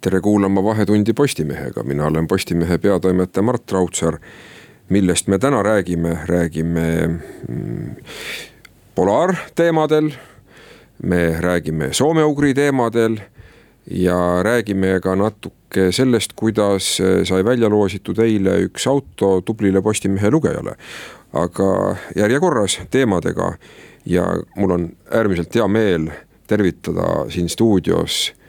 tere 0.00 0.20
kuulama 0.20 0.64
Vahetundi 0.64 1.12
Postimehega, 1.12 1.82
mina 1.82 2.06
olen 2.06 2.26
Postimehe 2.26 2.78
peatoimetaja 2.78 3.42
Mart 3.42 3.72
Raudsaar. 3.72 4.18
millest 4.88 5.26
me 5.26 5.38
täna 5.38 5.62
räägime, 5.62 6.18
räägime 6.26 7.06
mm, 7.48 7.96
polaarteemadel. 8.94 10.10
me 11.02 11.36
räägime 11.40 11.92
soome-ugri 11.92 12.54
teemadel 12.54 13.20
ja 13.90 14.42
räägime 14.42 15.00
ka 15.00 15.16
natuke 15.16 15.92
sellest, 15.92 16.32
kuidas 16.36 16.98
sai 17.24 17.44
välja 17.44 17.68
loositud 17.68 18.18
eile 18.18 18.58
üks 18.60 18.86
auto 18.86 19.40
tublile 19.40 19.82
Postimehe 19.82 20.30
lugejale. 20.30 20.76
aga 21.32 21.96
järjekorras 22.16 22.80
teemadega 22.90 23.52
ja 24.06 24.24
mul 24.56 24.70
on 24.70 24.90
äärmiselt 25.10 25.54
hea 25.54 25.68
meel 25.68 26.10
tervitada 26.46 27.30
siin 27.30 27.48
stuudios 27.48 28.39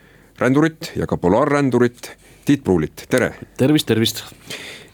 rändurit 0.42 0.92
ja 0.96 1.08
ka 1.08 1.18
polaarrändurit 1.18 2.12
Tiit 2.46 2.64
Pruulit, 2.64 3.06
tere. 3.10 3.34
tervist, 3.58 3.88
tervist. 3.88 4.24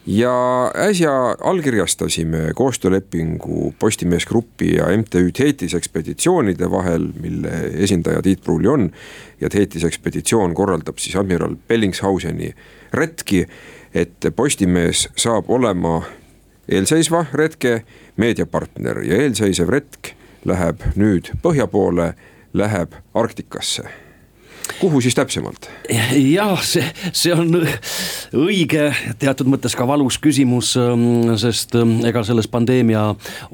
ja 0.06 0.72
äsja 0.76 1.36
allkirjastasime 1.42 2.52
koostöölepingu 2.56 3.74
Postimees 3.80 4.26
Grupi 4.26 4.76
ja 4.76 4.86
MTÜ 4.98 5.32
Theetis 5.32 5.74
ekspeditsioonide 5.74 6.72
vahel, 6.72 7.08
mille 7.22 7.50
esindaja 7.74 8.22
Tiit 8.22 8.42
Pruuli 8.44 8.68
on. 8.68 8.92
ja 9.42 9.50
Theetis 9.50 9.84
ekspeditsioon 9.84 10.54
korraldab 10.54 10.98
siis 10.98 11.16
admiral 11.16 11.56
Bellingshauseni 11.68 12.54
retki, 12.94 13.46
et 13.94 14.28
Postimees 14.36 15.08
saab 15.16 15.50
olema 15.50 16.02
eelseisva 16.70 17.26
retke 17.34 17.84
meediapartner 18.18 19.00
ja 19.04 19.22
eelseisev 19.24 19.70
retk 19.70 20.12
läheb 20.46 20.84
nüüd 20.96 21.32
põhja 21.44 21.68
poole, 21.68 22.14
läheb 22.54 23.00
Arktikasse 23.14 24.07
kuhu 24.80 25.02
siis 25.02 25.16
täpsemalt? 25.16 25.70
jah, 26.14 26.60
see, 26.64 26.84
see 27.16 27.34
on 27.34 27.54
õige, 28.36 28.90
teatud 29.20 29.50
mõttes 29.50 29.76
ka 29.78 29.88
valus 29.88 30.20
küsimus, 30.22 30.74
ähm, 30.80 31.36
sest 31.40 31.76
ähm, 31.80 31.98
ega 32.08 32.24
selles 32.28 32.50
pandeemia 32.52 33.04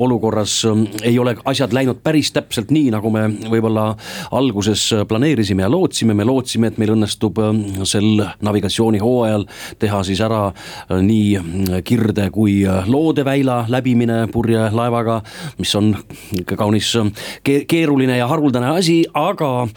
olukorras 0.02 0.60
ähm, 0.70 0.86
ei 1.04 1.18
ole 1.20 1.36
asjad 1.50 1.74
läinud 1.76 2.02
päris 2.04 2.34
täpselt 2.36 2.74
nii, 2.74 2.92
nagu 2.94 3.12
me 3.14 3.28
võib-olla 3.52 3.92
alguses 4.34 4.90
planeerisime 5.08 5.66
ja 5.66 5.72
lootsime, 5.72 6.16
me 6.18 6.28
lootsime, 6.28 6.72
et 6.72 6.80
meil 6.82 6.96
õnnestub 6.96 7.40
sel 7.90 8.24
navigatsioonihooajal 8.44 9.46
teha 9.82 10.02
siis 10.08 10.22
ära 10.24 10.46
äh, 10.50 11.00
nii 11.04 11.82
Kirde 11.86 12.30
kui 12.34 12.62
Loodeväila 12.64 13.64
läbimine 13.72 14.24
purjelaevaga, 14.32 15.20
mis 15.60 15.74
on 15.80 15.94
kaunis 16.58 16.94
keeruline 17.44 18.18
ja 18.18 18.28
haruldane 18.30 18.74
asi, 18.78 19.04
aga 19.14 19.68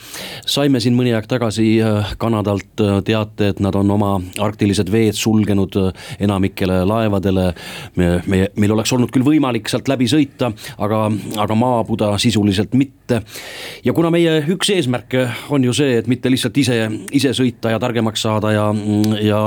saime 0.47 0.81
siin 0.83 0.97
mõni 0.97 1.15
aeg 1.17 1.26
aeg 1.27 1.41
tagasi 1.41 1.81
äh, 1.83 2.15
Kanadalt 2.19 2.81
äh, 2.81 3.03
teate, 3.05 3.51
et 3.51 3.61
nad 3.61 3.75
on 3.75 3.91
oma 3.91 4.17
arktilised 4.43 4.91
veed 4.93 5.17
sulgenud 5.19 5.75
äh, 5.77 5.93
enamikele 6.21 6.85
laevadele. 6.87 7.53
me, 7.97 8.23
me, 8.27 8.49
meil 8.57 8.73
oleks 8.73 8.93
olnud 8.93 9.11
küll 9.11 9.25
võimalik 9.27 9.69
sealt 9.69 9.89
läbi 9.89 10.07
sõita, 10.07 10.53
aga, 10.79 11.11
aga 11.43 11.55
maabuda 11.55 12.17
sisuliselt 12.19 12.75
mitte. 12.75 13.23
ja 13.85 13.93
kuna 13.93 14.11
meie 14.11 14.45
üks 14.51 14.71
eesmärke 14.75 15.27
on 15.51 15.65
ju 15.65 15.73
see, 15.75 15.99
et 15.99 16.07
mitte 16.07 16.31
lihtsalt 16.31 16.57
ise, 16.59 16.79
ise 17.13 17.33
sõita 17.35 17.71
ja 17.71 17.79
targemaks 17.83 18.23
saada 18.23 18.53
ja, 18.53 18.67
ja, 19.23 19.41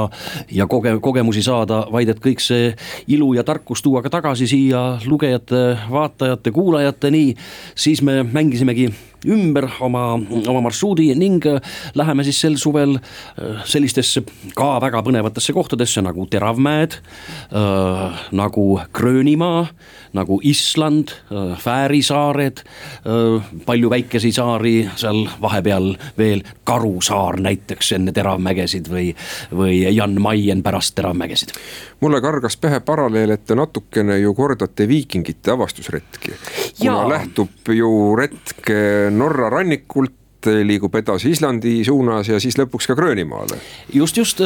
ja 0.51 0.67
koge-, 0.67 0.99
kogemusi 1.01 1.43
saada, 1.43 1.85
vaid 1.91 2.09
et 2.09 2.23
kõik 2.23 2.43
see 2.43 2.73
ilu 3.07 3.33
ja 3.35 3.43
tarkus 3.43 3.83
tuua 3.83 4.03
ka 4.03 4.11
tagasi 4.19 4.47
siia 4.47 4.99
lugejate, 5.05 5.77
vaatajate, 5.91 6.51
kuulajateni, 6.55 7.35
siis 7.75 8.01
me 8.01 8.23
mängisimegi 8.23 8.89
ümber 9.27 9.67
oma, 9.83 10.13
oma 10.47 10.61
marsruudi 10.63 11.09
ning 11.19 11.43
äh, 11.49 11.59
läheme 11.97 12.23
siis 12.27 12.39
sel 12.41 12.57
suvel 12.59 12.95
äh, 12.99 13.63
sellistesse 13.67 14.23
ka 14.55 14.77
väga 14.83 15.01
põnevatesse 15.05 15.53
kohtadesse 15.55 16.03
nagu 16.05 16.25
Teravmäed 16.29 16.99
äh,, 16.99 18.19
nagu 18.31 18.65
Gröönimaa, 18.93 19.65
nagu 20.13 20.39
Island 20.43 21.13
äh,, 21.31 21.57
Fääri 21.59 22.01
saared 22.05 22.63
äh,, 22.63 23.51
palju 23.65 23.89
väikesi 23.89 24.31
saari 24.35 24.89
seal 24.95 25.25
vahepeal 25.41 25.93
veel, 26.17 26.43
Karu 26.63 26.99
saar 27.01 27.39
näiteks 27.41 27.93
enne 27.97 28.13
Teravmägesid 28.15 28.89
või, 28.91 29.11
või 29.55 29.81
Jan 29.95 30.19
Maien 30.21 30.63
pärast 30.63 30.95
Teravmägesid. 30.95 31.55
mulle 31.99 32.21
kargas 32.21 32.57
pähe 32.57 32.79
paralleel, 32.79 33.35
et 33.35 33.45
te 33.45 33.55
natukene 33.55 34.19
ju 34.19 34.33
kordate 34.33 34.87
viikingite 34.87 35.51
avastusretki, 35.51 36.35
kuna 36.79 37.07
lähtub 37.07 37.49
ju 37.67 38.15
retk 38.15 38.69
Norra 39.11 39.49
rannikult 39.49 40.18
liigub 40.45 40.95
edasi 40.95 41.33
Islandi 41.33 41.83
suunas 41.85 42.29
ja 42.29 42.39
siis 42.39 42.57
lõpuks 42.59 42.87
ka 42.87 42.95
Gröönimaale. 42.95 43.57
just, 43.93 44.17
just 44.17 44.41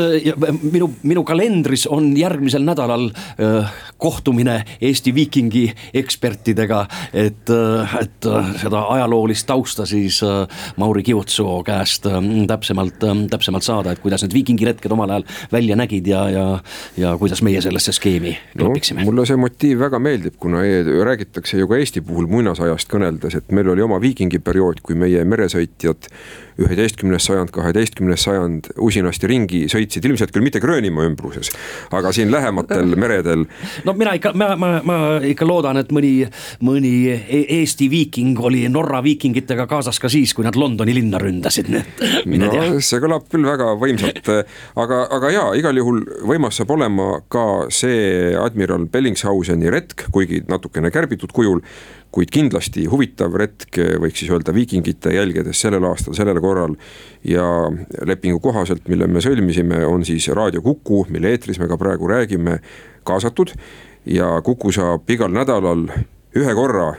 minu, 0.72 0.90
minu 1.04 1.24
kalendris 1.28 1.86
on 1.88 2.12
järgmisel 2.18 2.64
nädalal 2.66 3.10
äh, 3.10 3.74
kohtumine 3.98 4.64
Eesti 4.82 5.14
viikingi 5.16 5.66
ekspertidega, 5.94 6.86
et, 7.14 7.50
äh, 7.50 7.96
et 8.02 8.28
äh, 8.30 8.52
seda 8.62 8.86
ajaloolist 8.96 9.48
tausta 9.48 9.86
siis 9.86 10.22
Mauri 10.78 11.04
Kiutsoo 11.04 11.62
käest 11.64 12.08
täpsemalt 12.48 13.04
täpsemalt 13.30 13.64
saada, 13.64 13.94
et 13.94 14.02
kuidas 14.04 14.24
need 14.24 14.34
viikingiretked 14.34 14.92
omal 14.92 15.10
ajal 15.16 15.28
välja 15.52 15.78
nägid 15.80 16.08
ja, 16.08 16.24
ja, 16.30 16.46
ja 16.98 17.16
kuidas 17.20 17.42
meie 17.46 17.62
sellesse 17.62 17.94
skeemi 17.96 18.36
klopiksime 18.58 19.04
no,. 19.04 19.12
mulle 19.12 19.28
see 19.30 19.40
motiiv 19.40 19.82
väga 19.84 20.00
meeldib, 20.04 20.38
kuna 20.40 20.64
e 20.66 20.82
räägitakse 20.84 21.60
ju 21.60 21.68
ka 21.68 21.80
Eesti 21.80 22.02
puhul 22.06 22.28
muinasajast 22.32 22.90
kõneldes, 22.92 23.38
et 23.38 23.52
meil 23.56 23.70
oli 23.74 23.84
oma 23.86 24.00
viikingiperiood, 24.02 24.82
kui 24.86 24.98
meie 25.00 25.24
meresõit 25.28 25.83
sõitjad 25.84 26.10
üheteistkümnes 26.54 27.26
sajand, 27.26 27.50
kaheteistkümnes 27.50 28.24
sajand 28.28 28.68
usinasti 28.78 29.28
ringi 29.30 29.62
sõitsid, 29.72 30.06
ilmselt 30.06 30.30
küll 30.34 30.46
mitte 30.46 30.60
Gröönimaa 30.62 31.08
ümbruses, 31.10 31.50
aga 31.90 32.12
siin 32.14 32.30
lähematel 32.32 32.94
meredel. 33.02 33.48
no 33.88 33.96
mina 33.98 34.14
ikka, 34.20 34.36
ma, 34.38 34.52
ma, 34.60 34.70
ma 34.86 34.98
ikka 35.26 35.48
loodan, 35.50 35.82
et 35.82 35.90
mõni, 35.96 36.28
mõni 36.62 36.94
e-, 37.10 37.42
Eesti 37.58 37.88
viiking 37.90 38.38
oli 38.38 38.68
Norra 38.70 39.02
viikingitega 39.04 39.66
kaasas 39.70 39.98
ka 40.02 40.12
siis, 40.14 40.36
kui 40.38 40.46
nad 40.46 40.58
Londoni 40.60 40.94
linna 40.94 41.22
ründasid, 41.22 41.72
nii 41.74 41.82
et 41.82 42.06
mine 42.30 42.52
no, 42.52 42.54
tea. 42.54 42.86
see 42.86 43.02
kõlab 43.02 43.26
küll 43.34 43.50
väga 43.50 43.74
võimsalt, 43.82 44.30
aga, 44.86 45.02
aga 45.18 45.34
jaa, 45.34 45.50
igal 45.58 45.82
juhul 45.82 46.04
võimas 46.30 46.62
saab 46.62 46.76
olema 46.78 47.18
ka 47.34 47.66
see 47.74 48.30
admiral 48.38 48.86
Bellingshauseni 48.94 49.74
retk, 49.74 50.06
kuigi 50.14 50.46
natukene 50.54 50.94
kärbitud 50.94 51.34
kujul 51.34 51.66
kuid 52.14 52.30
kindlasti 52.34 52.86
huvitav 52.90 53.34
retk, 53.40 53.80
võiks 54.02 54.22
siis 54.22 54.32
öelda 54.32 54.54
viikingite 54.54 55.16
jälgedes 55.16 55.62
sellel 55.64 55.88
aastal, 55.90 56.14
sellel 56.18 56.40
korral. 56.42 56.76
ja 57.24 57.46
lepingu 58.06 58.40
kohaselt, 58.40 58.88
mille 58.88 59.08
me 59.08 59.22
sõlmisime, 59.24 59.82
on 59.86 60.06
siis 60.06 60.28
Raadio 60.30 60.62
Kuku, 60.62 61.06
mille 61.10 61.32
eetris 61.34 61.60
me 61.60 61.68
ka 61.68 61.78
praegu 61.78 62.08
räägime, 62.08 62.60
kaasatud. 63.04 63.56
ja 64.06 64.42
Kuku 64.42 64.72
saab 64.72 65.10
igal 65.10 65.34
nädalal 65.34 65.88
ühe 66.36 66.54
korra 66.54 66.94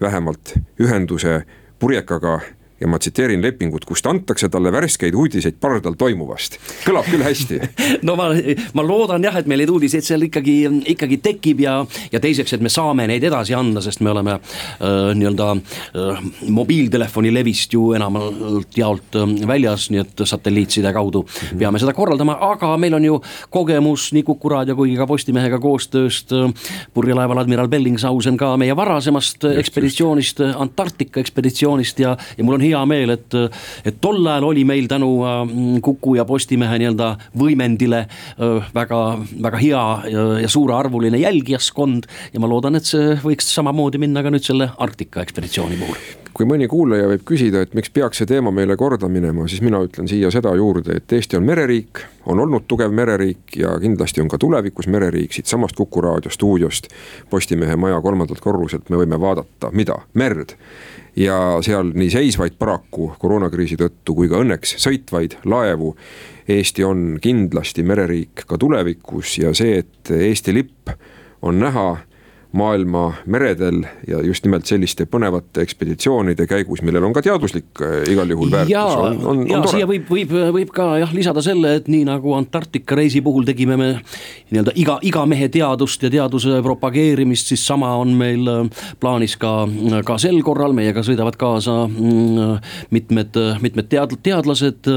vähemalt 0.00 0.54
ühenduse 0.80 1.42
purjekaga 1.78 2.40
ja 2.80 2.88
ma 2.88 2.98
tsiteerin 2.98 3.42
lepingut, 3.42 3.84
kust 3.84 4.06
antakse 4.06 4.48
talle 4.48 4.72
värskeid 4.72 5.14
uudiseid 5.14 5.58
pardal 5.60 5.96
toimuvast. 5.98 6.58
kõlab 6.86 7.08
küll 7.10 7.24
hästi 7.24 7.60
no 8.06 8.16
ma, 8.16 8.30
ma 8.74 8.84
loodan 8.86 9.24
jah, 9.24 9.36
et 9.40 9.48
meil 9.50 9.62
neid 9.62 9.72
uudiseid 9.72 10.06
seal 10.06 10.24
ikkagi, 10.26 10.56
ikkagi 10.94 11.20
tekib 11.22 11.60
ja, 11.64 11.80
ja 12.12 12.20
teiseks, 12.22 12.54
et 12.56 12.64
me 12.64 12.72
saame 12.72 13.06
neid 13.10 13.24
edasi 13.26 13.54
anda, 13.56 13.82
sest 13.84 14.00
me 14.04 14.12
oleme 14.14 14.36
äh, 14.36 15.12
nii-öelda 15.16 15.50
äh, 15.56 16.22
mobiiltelefoni 16.48 17.32
levist 17.34 17.74
ju 17.76 17.90
enamalt 17.98 18.78
jaolt 18.78 19.18
äh, 19.20 19.34
väljas, 19.48 19.90
nii 19.92 20.02
et 20.04 20.24
satelliitside 20.24 20.92
kaudu 20.96 21.22
mm 21.22 21.28
-hmm. 21.28 21.58
peame 21.58 21.82
seda 21.82 21.92
korraldama, 21.96 22.38
aga 22.52 22.76
meil 22.76 22.94
on 22.94 23.04
ju 23.04 23.20
kogemus 23.50 24.12
nii 24.12 24.22
Kuku 24.30 24.48
raadio 24.48 24.76
kui 24.76 24.96
ka 24.96 25.06
Postimehega 25.06 25.58
koostööst 25.58 26.32
äh, 26.32 26.52
purjelaeval 26.94 27.38
admiral 27.38 27.68
Bellingshausen 27.68 28.36
ka 28.36 28.56
meie 28.56 28.76
varasemast 28.76 29.44
just, 29.44 29.58
ekspeditsioonist, 29.58 30.40
Antarktika 30.40 31.20
ekspeditsioonist 31.20 31.98
ja, 32.00 32.16
ja 32.38 32.44
mul 32.44 32.54
on 32.54 32.60
hea 32.70 32.80
meel, 32.88 33.14
et, 33.16 33.38
et 33.84 34.00
tol 34.00 34.20
ajal 34.24 34.48
oli 34.50 34.64
meil 34.68 34.88
tänu 34.90 35.10
äh, 35.26 35.42
Kuku 35.84 36.16
ja 36.18 36.26
Postimehe 36.28 36.78
nii-öelda 36.80 37.10
võimendile 37.38 38.04
väga, 38.74 39.00
väga 39.42 39.60
hea 39.60 39.82
ja 40.42 40.48
suurearvuline 40.48 41.18
jälgijaskond. 41.20 42.08
ja 42.32 42.40
ma 42.40 42.48
loodan, 42.50 42.78
et 42.78 42.88
see 42.88 43.14
võiks 43.24 43.52
samamoodi 43.54 44.00
minna 44.02 44.24
ka 44.24 44.32
nüüd 44.32 44.46
selle 44.46 44.70
Arktika 44.78 45.24
ekspeditsiooni 45.26 45.78
puhul 45.80 46.20
kui 46.40 46.46
mõni 46.48 46.68
kuulaja 46.70 47.08
võib 47.10 47.24
küsida, 47.28 47.60
et 47.64 47.74
miks 47.76 47.90
peaks 47.92 48.20
see 48.20 48.28
teema 48.28 48.52
meile 48.54 48.76
korda 48.80 49.10
minema, 49.12 49.44
siis 49.50 49.60
mina 49.64 49.80
ütlen 49.84 50.08
siia 50.08 50.30
seda 50.32 50.54
juurde, 50.56 50.96
et 50.96 51.12
Eesti 51.12 51.36
on 51.36 51.44
mereriik, 51.44 52.00
on 52.30 52.40
olnud 52.40 52.64
tugev 52.70 52.94
mereriik 52.96 53.58
ja 53.60 53.74
kindlasti 53.82 54.22
on 54.22 54.30
ka 54.30 54.38
tulevikus 54.40 54.88
mereriik, 54.88 55.34
siitsamast 55.36 55.76
Kuku 55.76 56.00
raadio 56.04 56.32
stuudiost, 56.32 56.88
Postimehe 57.30 57.76
maja 57.76 58.00
kolmandalt 58.00 58.40
korruselt 58.40 58.88
me 58.88 59.02
võime 59.02 59.20
vaadata, 59.20 59.68
mida, 59.76 60.00
merd. 60.14 60.56
Ja 61.16 61.58
seal 61.64 61.92
nii 61.94 62.10
seisvaid 62.12 62.58
paraku 62.58 63.12
koroonakriisi 63.18 63.78
tõttu 63.80 64.14
kui 64.14 64.28
ka 64.30 64.40
õnneks 64.44 64.76
sõitvaid 64.82 65.40
laevu. 65.44 65.94
Eesti 66.50 66.84
on 66.84 67.18
kindlasti 67.22 67.84
mereriik 67.86 68.44
ka 68.46 68.58
tulevikus 68.58 69.38
ja 69.38 69.54
see, 69.54 69.80
et 69.84 70.10
Eesti 70.10 70.54
lipp 70.54 70.90
on 71.42 71.60
näha 71.62 71.88
maailma 72.52 73.12
meredel 73.26 73.84
ja 74.08 74.20
just 74.26 74.44
nimelt 74.44 74.66
selliste 74.66 75.06
põnevate 75.06 75.62
ekspeditsioonide 75.62 76.46
käigus, 76.50 76.82
millel 76.82 77.04
on 77.06 77.14
ka 77.14 77.22
teaduslik 77.22 77.82
äh, 77.82 78.00
igal 78.10 78.30
juhul 78.30 78.50
väärtus. 78.50 78.72
ja, 78.72 78.84
ja 79.52 79.60
siia 79.70 79.86
võib, 79.86 80.08
võib, 80.10 80.34
võib 80.56 80.72
ka 80.74 80.88
jah 81.02 81.14
lisada 81.14 81.42
selle, 81.44 81.76
et 81.78 81.88
nii 81.90 82.04
nagu 82.08 82.34
Antarktika 82.34 82.98
reisi 82.98 83.22
puhul 83.22 83.46
tegime 83.46 83.76
me 83.78 83.90
nii-öelda 84.50 84.74
iga, 84.74 84.98
iga 85.06 85.24
mehe 85.30 85.48
teadust 85.52 86.02
ja 86.02 86.10
teaduse 86.10 86.60
propageerimist, 86.62 87.52
siis 87.52 87.66
sama 87.66 87.92
on 88.00 88.16
meil 88.18 88.50
äh, 88.50 88.86
plaanis 89.00 89.36
ka, 89.40 89.54
ka 90.06 90.18
sel 90.18 90.40
korral, 90.46 90.74
meiega 90.76 91.04
sõidavad 91.06 91.38
kaasa 91.40 91.84
mm, 91.86 92.58
mitmed, 92.90 93.40
mitmed 93.62 93.90
tead-, 93.92 94.18
teadlased 94.26 94.90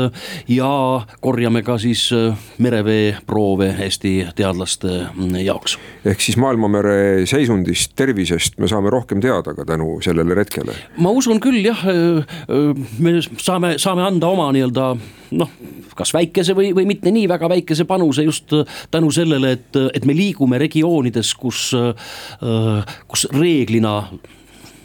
ja 0.49 0.73
korjame 1.21 1.63
ka 1.63 1.77
siis 1.81 2.07
äh, 2.15 2.33
mereveeproove 2.57 3.73
Eesti 3.83 4.15
teadlaste 4.35 4.89
mm, 5.13 5.35
jaoks. 5.45 5.77
ehk 6.05 6.21
siis 6.21 6.37
maailmamere 6.41 7.25
seis 7.29 7.42
seisundist, 7.43 7.93
tervisest 7.99 8.59
me 8.61 8.69
saame 8.71 8.91
rohkem 8.93 9.21
teada 9.23 9.53
ka 9.55 9.65
tänu 9.67 9.97
sellele 10.03 10.35
retkele? 10.37 10.75
ma 11.03 11.11
usun 11.11 11.41
küll 11.43 11.61
jah, 11.65 11.83
me 12.99 13.15
saame, 13.21 13.75
saame 13.81 14.05
anda 14.05 14.29
oma 14.31 14.49
nii-öelda 14.55 14.89
noh, 15.39 15.55
kas 15.97 16.13
väikese 16.15 16.55
või, 16.57 16.71
või 16.75 16.87
mitte 16.89 17.11
nii 17.13 17.27
väga 17.29 17.49
väikese 17.51 17.85
panuse 17.89 18.25
just 18.25 18.53
tänu 18.91 19.11
sellele, 19.13 19.55
et, 19.57 19.81
et 19.93 20.05
me 20.05 20.15
liigume 20.17 20.59
regioonides, 20.61 21.33
kus, 21.39 21.71
kus 23.07 23.27
reeglina 23.33 23.99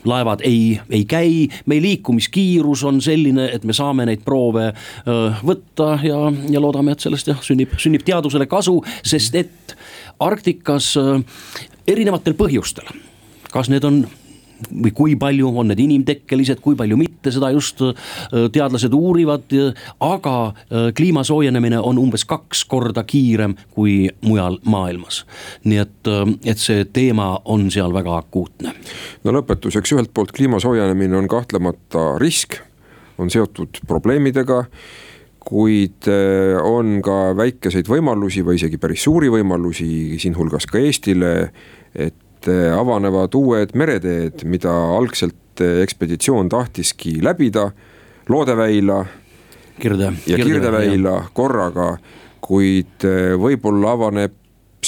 laevad 0.08 0.40
ei, 0.46 0.78
ei 0.90 1.04
käi, 1.04 1.48
meie 1.66 1.82
liikumiskiirus 1.82 2.84
on 2.88 3.00
selline, 3.04 3.48
et 3.52 3.64
me 3.68 3.76
saame 3.76 4.06
neid 4.08 4.22
proove 4.24 4.70
võtta 5.44 5.96
ja, 6.06 6.20
ja 6.50 6.62
loodame, 6.62 6.94
et 6.94 7.04
sellest 7.04 7.28
jah, 7.32 7.40
sünnib, 7.44 7.74
sünnib 7.80 8.06
teadusele 8.06 8.48
kasu, 8.50 8.78
sest 9.06 9.38
et 9.38 9.76
Arktikas 10.18 10.94
erinevatel 11.88 12.36
põhjustel, 12.38 12.88
kas 13.52 13.70
need 13.72 13.84
on 13.88 14.02
või 14.68 14.92
kui 14.94 15.14
palju 15.18 15.50
on 15.60 15.70
need 15.70 15.80
inimtekkelised, 15.82 16.60
kui 16.62 16.76
palju 16.78 16.98
mitte, 16.98 17.32
seda 17.34 17.50
just 17.54 17.82
äh, 17.84 17.94
teadlased 18.52 18.94
uurivad, 18.94 19.54
aga 20.04 20.34
äh, 20.48 20.88
kliima 20.96 21.24
soojenemine 21.26 21.80
on 21.80 22.00
umbes 22.00 22.26
kaks 22.28 22.64
korda 22.68 23.04
kiirem 23.08 23.56
kui 23.74 24.08
mujal 24.26 24.58
maailmas. 24.66 25.24
nii 25.64 25.82
et, 25.82 25.98
äh, 26.10 26.24
et 26.44 26.62
see 26.62 26.86
teema 26.92 27.36
on 27.44 27.70
seal 27.70 27.94
väga 27.94 28.16
akuutne. 28.18 28.74
no 29.24 29.36
lõpetuseks, 29.38 29.94
ühelt 29.94 30.14
poolt 30.14 30.32
kliima 30.32 30.60
soojenemine 30.60 31.16
on 31.16 31.28
kahtlemata 31.28 32.16
risk, 32.18 32.58
on 33.18 33.30
seotud 33.30 33.82
probleemidega 33.86 34.64
kuid 35.48 36.04
on 36.60 36.98
ka 37.00 37.32
väikeseid 37.32 37.86
võimalusi 37.88 38.42
või 38.44 38.58
isegi 38.58 38.76
päris 38.76 39.06
suuri 39.06 39.30
võimalusi, 39.32 40.18
siinhulgas 40.20 40.66
ka 40.68 40.76
Eestile 40.82 41.30
et 41.94 42.48
eh, 42.48 42.72
avanevad 42.74 43.34
uued 43.34 43.74
mereteed, 43.78 44.44
mida 44.44 44.72
algselt 44.96 45.62
eh, 45.64 45.82
ekspeditsioon 45.84 46.48
tahtiski 46.48 47.18
läbida. 47.24 47.70
Loodeväila 48.28 49.04
Kirde, 49.80 50.12
ja 50.26 50.36
Kirdeväila 50.36 51.22
korraga, 51.32 51.94
kuid 52.44 53.06
eh, 53.08 53.32
võib-olla 53.40 53.94
avaneb 53.96 54.34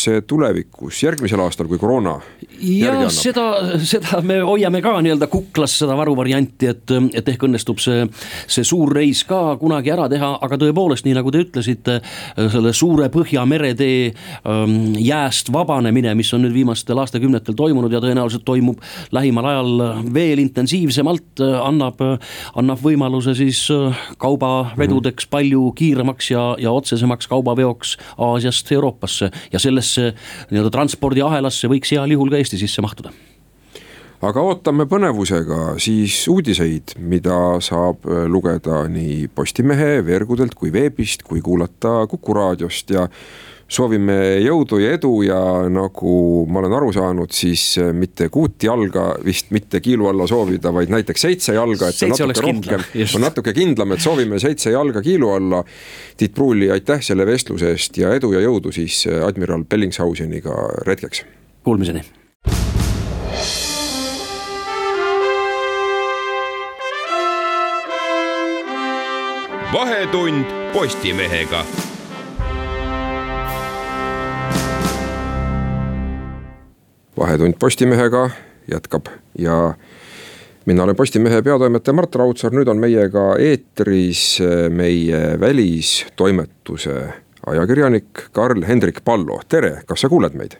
see 0.06 0.22
tulevikus, 0.28 1.02
järgmisel 1.04 1.42
aastal, 1.44 1.68
kui 1.70 1.78
koroona 1.80 2.18
ja 2.60 3.08
seda, 3.12 3.46
seda 3.84 4.20
me 4.26 4.40
hoiame 4.44 4.82
ka 4.84 4.96
nii-öelda 5.02 5.28
kuklas, 5.32 5.78
seda 5.82 5.96
varuvarianti, 5.98 6.70
et, 6.70 6.94
et 7.16 7.28
ehk 7.32 7.46
õnnestub 7.48 7.80
see, 7.82 8.04
see 8.50 8.66
suur 8.66 8.92
reis 8.94 9.22
ka 9.28 9.56
kunagi 9.60 9.92
ära 9.94 10.08
teha, 10.12 10.32
aga 10.42 10.58
tõepoolest, 10.60 11.06
nii 11.06 11.16
nagu 11.16 11.32
te 11.32 11.44
ütlesite, 11.46 12.00
selle 12.36 12.72
suure 12.76 13.08
Põhjamere 13.10 13.72
tee 13.76 14.10
ähm, 14.48 14.94
jääst 15.00 15.50
vabanemine, 15.52 16.12
mis 16.18 16.30
on 16.36 16.44
nüüd 16.44 16.54
viimastel 16.54 16.98
aastakümnetel 17.02 17.56
toimunud 17.58 17.92
ja 17.92 18.00
tõenäoliselt 18.02 18.44
toimub 18.46 18.80
lähimal 19.14 19.48
ajal 19.50 19.72
veel 20.14 20.42
intensiivsemalt, 20.44 21.42
annab, 21.64 22.00
annab 22.58 22.84
võimaluse 22.84 23.34
siis 23.38 23.62
äh, 23.74 24.04
kaubavedudeks 24.20 25.28
palju 25.30 25.70
kiiremaks 25.78 26.30
ja, 26.32 26.44
ja 26.60 26.72
otsesemaks 26.76 27.28
kaubaveoks 27.30 27.96
Aasiast 28.18 28.70
Euroopasse. 28.72 29.30
Ja 29.52 29.58
selle 29.62 29.82
sellesse 29.90 30.50
nii-öelda 30.50 30.72
transpordiahelasse 30.74 31.70
võiks 31.70 31.92
heal 31.94 32.14
juhul 32.14 32.30
ka 32.32 32.40
Eesti 32.40 32.60
sisse 32.60 32.82
mahtuda. 32.84 33.12
Aga 34.20 34.42
ootame 34.44 34.84
põnevusega 34.84 35.78
siis 35.80 36.26
uudiseid, 36.28 36.92
mida 37.00 37.56
saab 37.64 38.04
äh, 38.04 38.26
lugeda 38.28 38.82
nii 38.92 39.30
Postimehe 39.32 40.02
veergudelt 40.04 40.54
kui 40.54 40.72
veebist, 40.72 41.24
kui 41.24 41.40
kuulata 41.40 42.04
Kuku 42.10 42.36
raadiost 42.36 42.92
ja 42.92 43.06
soovime 43.70 44.16
jõudu 44.42 44.80
ja 44.82 44.94
edu 44.96 45.12
ja 45.22 45.40
nagu 45.70 46.14
ma 46.50 46.62
olen 46.62 46.76
aru 46.80 46.90
saanud, 46.94 47.32
siis 47.34 47.64
äh, 47.80 47.92
mitte 47.96 48.28
kuut 48.32 48.62
jalga 48.66 49.12
vist 49.24 49.52
mitte 49.54 49.80
kiilu 49.84 50.10
alla 50.10 50.26
soovida, 50.30 50.72
vaid 50.74 50.92
näiteks 50.92 51.26
seitse 51.26 51.56
jalga, 51.56 51.90
et 51.90 52.00
seitse 52.00 52.26
natuke 52.26 52.46
rohkem, 52.46 52.86
on 53.16 53.26
natuke 53.26 53.54
kindlam, 53.56 53.94
et 53.94 54.04
soovime 54.04 54.40
seitse 54.42 54.74
jalga 54.74 55.02
kiilu 55.04 55.34
alla. 55.36 55.64
Tiit 56.20 56.34
Pruuli, 56.36 56.70
aitäh 56.70 57.02
selle 57.04 57.26
vestluse 57.26 57.70
eest 57.74 57.96
ja 58.00 58.14
edu 58.16 58.32
ja 58.34 58.42
jõudu 58.44 58.74
siis 58.74 59.04
äh, 59.08 59.22
admiral 59.26 59.64
Bellingshauseniga 59.68 60.56
retkeks. 60.88 61.24
Kuulmiseni 61.64 62.02
vahetund 69.72 70.44
Postimehega. 70.72 71.64
Vahetund 77.20 77.54
Postimehega 77.60 78.30
jätkab 78.70 79.06
ja 79.38 79.74
mina 80.66 80.82
olen 80.82 80.96
Postimehe 80.96 81.42
peatoimetaja 81.42 81.94
Mart 81.94 82.14
Raudsaar, 82.14 82.54
nüüd 82.56 82.68
on 82.68 82.80
meiega 82.80 83.34
eetris 83.38 84.40
meie 84.72 85.20
välistoimetuse 85.40 86.96
ajakirjanik 87.46 88.28
Karl-Hendrik 88.32 89.04
Pallo, 89.04 89.40
tere, 89.48 89.80
kas 89.86 90.04
sa 90.04 90.08
kuuled 90.08 90.36
meid? 90.36 90.56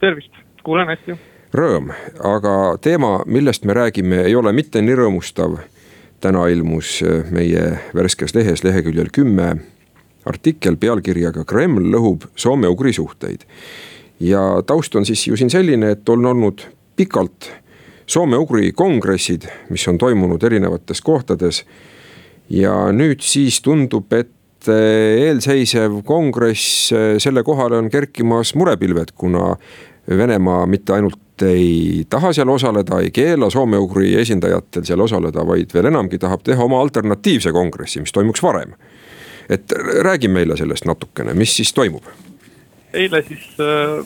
tervist, 0.00 0.34
kuulen 0.64 0.88
hästi. 0.90 1.16
Rõõm, 1.56 1.92
aga 2.26 2.76
teema, 2.82 3.20
millest 3.26 3.64
me 3.64 3.74
räägime, 3.76 4.20
ei 4.26 4.34
ole 4.36 4.52
mitte 4.52 4.82
nii 4.82 4.96
rõõmustav 4.98 5.56
täna 6.20 6.46
ilmus 6.52 6.98
äh, 7.04 7.30
meie 7.32 7.78
värskes 7.96 8.34
lehes 8.36 8.64
leheküljel 8.64 9.08
kümme 9.14 9.54
artikkel 10.26 10.76
pealkirjaga 10.80 11.44
Kreml 11.48 11.86
lõhub 11.94 12.26
soome-ugri 12.36 12.92
suhteid. 12.96 13.46
Ja 14.20 14.62
taust 14.66 14.94
on 14.96 15.06
siis 15.06 15.26
ju 15.26 15.36
siin 15.36 15.50
selline, 15.50 15.90
et 15.90 16.08
on 16.08 16.26
olnud 16.26 16.64
pikalt 16.96 17.50
soome-ugri 18.06 18.70
kongressid, 18.72 19.48
mis 19.70 19.88
on 19.88 19.98
toimunud 19.98 20.42
erinevates 20.42 21.00
kohtades. 21.02 21.64
ja 22.50 22.92
nüüd 22.94 23.20
siis 23.26 23.58
tundub, 23.62 24.12
et 24.12 24.68
äh, 24.68 25.26
eelseisev 25.26 26.02
kongress, 26.06 26.92
äh, 26.92 27.16
selle 27.18 27.42
kohale 27.42 27.78
on 27.78 27.90
kerkimas 27.90 28.54
murepilved, 28.54 29.12
kuna 29.14 29.56
Venemaa 30.06 30.66
mitte 30.70 30.92
ainult 30.94 31.42
ei 31.42 32.04
taha 32.10 32.30
seal 32.32 32.48
osaleda, 32.48 33.00
ei 33.02 33.10
keela 33.10 33.48
soome-ugri 33.50 34.14
esindajatel 34.20 34.84
seal 34.86 35.02
osaleda, 35.02 35.42
vaid 35.46 35.74
veel 35.74 35.90
enamgi 35.90 36.20
tahab 36.22 36.44
teha 36.46 36.64
oma 36.64 36.78
alternatiivse 36.80 37.50
kongressi, 37.52 38.00
mis 38.00 38.14
toimuks 38.14 38.42
varem. 38.42 38.72
et 39.48 39.72
räägi 40.02 40.28
meile 40.28 40.56
sellest 40.56 40.86
natukene, 40.86 41.34
mis 41.34 41.56
siis 41.56 41.72
toimub? 41.74 42.06
Eile 42.96 43.22
siis 43.26 43.46
äh, 43.60 44.00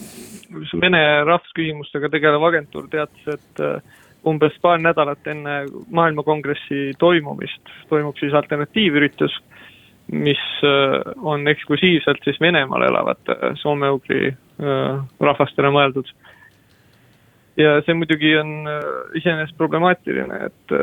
Vene 0.83 1.01
rahvusküsimustega 1.29 2.11
tegelev 2.11 2.43
agentuur 2.49 2.89
teatas, 2.91 3.37
et 3.37 3.63
äh, 3.63 4.01
umbes 4.27 4.57
paar 4.63 4.81
nädalat 4.83 5.27
enne 5.31 5.63
maailmakongressi 5.95 6.91
toimumist 6.99 7.71
toimub 7.89 8.19
siis 8.19 8.35
alternatiivüritus, 8.35 9.37
mis 10.11 10.43
äh, 10.67 10.99
on 11.23 11.47
eksklusiivselt 11.49 12.27
siis 12.27 12.41
Venemaal 12.43 12.89
elavate 12.89 13.55
soome-ugri 13.63 14.35
rahvastele 14.61 15.71
mõeldud. 15.73 16.11
Ja 17.57 17.79
see 17.87 17.95
muidugi 17.97 18.35
on 18.37 18.51
iseenesest 19.17 19.57
problemaatiline, 19.57 20.37
et 20.51 20.75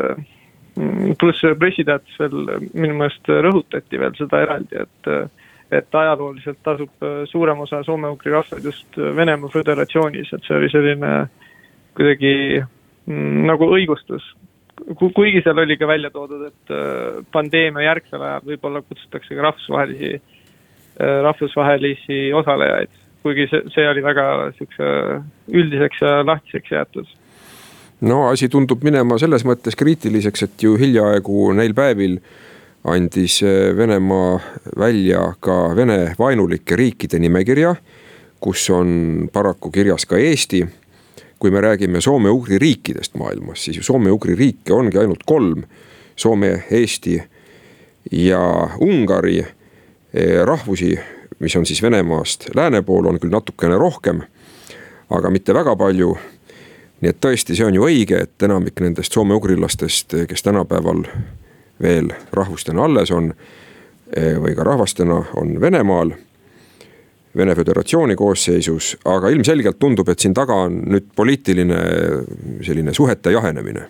pluss 1.22 1.44
pressiteates 1.60 2.16
veel 2.18 2.50
minu 2.74 2.96
meelest 2.98 3.30
rõhutati 3.46 4.02
veel 4.02 4.16
seda 4.18 4.42
eraldi, 4.48 4.82
et 4.82 5.12
et 5.72 5.96
ajalooliselt 5.96 6.68
asub 6.72 7.06
suurem 7.28 7.60
osa 7.60 7.82
soome-ugri 7.84 8.32
rahvaid 8.32 8.64
just 8.64 8.98
Venemaa 8.98 9.52
Föderatsioonis, 9.52 10.34
et 10.34 10.46
see 10.48 10.56
oli 10.56 10.70
selline 10.72 11.14
kuidagi 11.98 12.34
mm, 12.62 13.48
nagu 13.50 13.68
õigustus 13.76 14.30
kuigi 14.96 15.42
seal 15.44 15.58
oli 15.58 15.78
ka 15.78 15.88
välja 15.88 16.10
toodud, 16.14 16.48
et 16.48 16.74
äh, 16.74 17.20
pandeemia 17.34 17.88
järgsel 17.90 18.22
ajal 18.22 18.46
võib-olla 18.52 18.82
kutsutakse 18.86 19.36
ka 19.36 19.46
rahvusvahelisi, 19.50 20.14
äh, 20.16 21.20
rahvusvahelisi 21.26 22.22
osalejaid. 22.38 23.04
kuigi 23.26 23.48
see, 23.52 23.64
see 23.74 23.84
oli 23.90 24.04
väga 24.06 24.24
siukse 24.56 24.90
üldiseks 25.52 26.02
ja 26.02 26.12
lahtiseks 26.26 26.72
jäetud. 26.72 27.08
no 28.02 28.28
asi 28.30 28.50
tundub 28.50 28.84
minema 28.84 29.18
selles 29.18 29.44
mõttes 29.46 29.76
kriitiliseks, 29.76 30.44
et 30.44 30.64
ju 30.64 30.78
hiljaaegu 30.78 31.52
neil 31.58 31.74
päevil 31.74 32.20
andis 32.88 33.42
Venemaa 33.78 34.40
välja 34.80 35.34
ka 35.40 35.76
Vene 35.76 36.16
vaenulike 36.20 36.76
riikide 36.76 37.20
nimekirja, 37.20 37.76
kus 38.40 38.70
on 38.70 39.30
paraku 39.34 39.72
kirjas 39.72 40.06
ka 40.06 40.18
Eesti 40.18 40.66
kui 41.40 41.52
me 41.52 41.62
räägime 41.62 42.02
soome-ugri 42.02 42.58
riikidest 42.58 43.16
maailmas, 43.16 43.64
siis 43.66 43.78
ju 43.78 43.84
soome-ugri 43.84 44.36
riike 44.36 44.74
ongi 44.74 44.98
ainult 44.98 45.24
kolm. 45.26 45.64
Soome, 46.16 46.64
Eesti 46.72 47.22
ja 48.12 48.70
Ungari. 48.82 49.46
E, 50.14 50.46
rahvusi, 50.46 50.96
mis 51.40 51.56
on 51.56 51.66
siis 51.66 51.82
Venemaast 51.82 52.50
lääne 52.56 52.82
pool, 52.82 53.06
on 53.06 53.20
küll 53.20 53.34
natukene 53.34 53.78
rohkem, 53.78 54.24
aga 55.10 55.30
mitte 55.30 55.54
väga 55.54 55.76
palju. 55.76 56.18
nii 57.02 57.12
et 57.14 57.18
tõesti, 57.22 57.54
see 57.54 57.66
on 57.66 57.76
ju 57.78 57.84
õige, 57.86 58.24
et 58.26 58.44
enamik 58.44 58.80
nendest 58.82 59.14
soome-ugrilastest, 59.14 60.16
kes 60.28 60.42
tänapäeval 60.44 61.04
veel 61.82 62.12
rahvustena 62.34 62.84
alles 62.84 63.12
on 63.12 63.32
e, 63.32 64.34
või 64.42 64.56
ka 64.56 64.66
rahvastena, 64.68 65.22
on 65.38 65.60
Venemaal 65.62 66.16
Vene 67.38 67.54
Föderatsiooni 67.56 68.16
koosseisus, 68.16 68.96
aga 69.06 69.30
ilmselgelt 69.30 69.78
tundub, 69.80 70.08
et 70.10 70.24
siin 70.24 70.34
taga 70.34 70.56
on 70.66 70.80
nüüd 70.90 71.12
poliitiline 71.16 71.78
selline 72.66 72.94
suhete 72.98 73.32
jahenemine. 73.36 73.84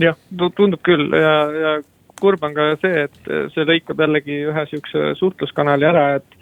jah, 0.00 0.16
tundub 0.56 0.82
küll 0.84 1.08
ja, 1.16 1.32
ja 1.62 1.72
kurb 2.20 2.44
on 2.44 2.54
ka 2.56 2.68
see, 2.82 3.06
et 3.06 3.32
see 3.54 3.64
lõikab 3.68 4.00
jällegi 4.04 4.42
ühe 4.50 4.66
sihukese 4.68 5.14
suhtluskanali 5.18 5.88
ära, 5.88 6.04
et, 6.20 6.38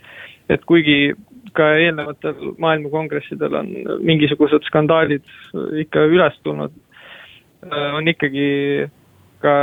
et 0.50 0.64
kuigi 0.66 1.14
ka 1.54 1.70
eelnevatel 1.84 2.54
maailmakongressidel 2.58 3.54
on 3.60 3.70
mingisugused 4.04 4.66
skandaalid 4.66 5.24
ikka 5.84 6.04
üles 6.10 6.36
tulnud, 6.42 6.74
on 7.70 8.10
ikkagi 8.10 8.48
ka 9.42 9.54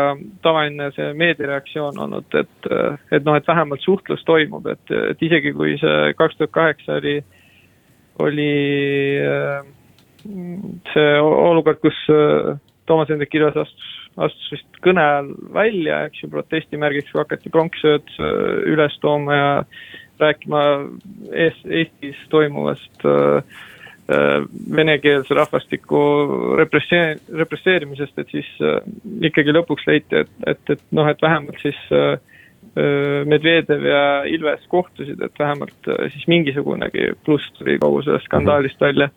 tavaline 0.45 0.89
see 0.95 1.13
meediareaktsioon 1.19 1.99
olnud, 2.05 2.37
et, 2.39 2.69
et 3.11 3.25
noh, 3.25 3.37
et 3.37 3.47
vähemalt 3.47 3.83
suhtlus 3.83 4.23
toimub, 4.27 4.67
et, 4.71 4.93
et 5.11 5.25
isegi 5.27 5.53
kui 5.55 5.75
see 5.81 6.13
kaks 6.19 6.39
tuhat 6.39 6.53
kaheksa 6.55 6.99
oli, 7.01 7.17
oli 8.23 8.53
see 10.93 11.11
olukord, 11.19 11.81
kus 11.83 11.99
Toomas 12.85 13.09
Hendrik 13.09 13.33
Ilves 13.35 13.57
astus, 13.65 13.91
astus 14.15 14.55
vist 14.55 14.81
kõne 14.85 15.01
ajal 15.01 15.29
välja, 15.53 16.01
eks 16.07 16.23
ju, 16.23 16.31
protestimärgiks 16.33 17.13
hakati 17.17 17.51
pronksööd 17.53 18.15
üles 18.71 18.97
tooma 19.03 19.37
ja 19.37 19.53
rääkima 20.21 20.65
Eest, 21.33 21.65
Eestis 21.67 22.19
toimuvast 22.31 23.03
äh, 23.09 23.41
Äh, 23.41 23.74
venekeelse 24.75 25.33
rahvastiku 25.33 25.99
repressee-, 26.59 27.17
represseerimisest, 27.33 28.19
et 28.21 28.29
siis 28.29 28.49
äh, 28.61 28.77
ikkagi 29.25 29.53
lõpuks 29.55 29.87
leiti, 29.89 30.21
et, 30.21 30.31
et, 30.45 30.61
et 30.69 30.83
noh, 30.93 31.09
et 31.09 31.21
vähemalt 31.21 31.61
siis 31.63 31.79
äh, 31.95 32.17
Medvedev 33.25 33.85
ja 33.87 34.01
Ilves 34.27 34.65
kohtusid, 34.67 35.21
et 35.23 35.39
vähemalt 35.39 35.87
siis 36.11 36.25
mingisugunegi 36.27 37.13
pluss 37.23 37.47
tuli 37.55 37.77
kogu 37.79 38.01
sellest 38.03 38.27
skandaalist 38.27 38.81
välja. 38.81 39.09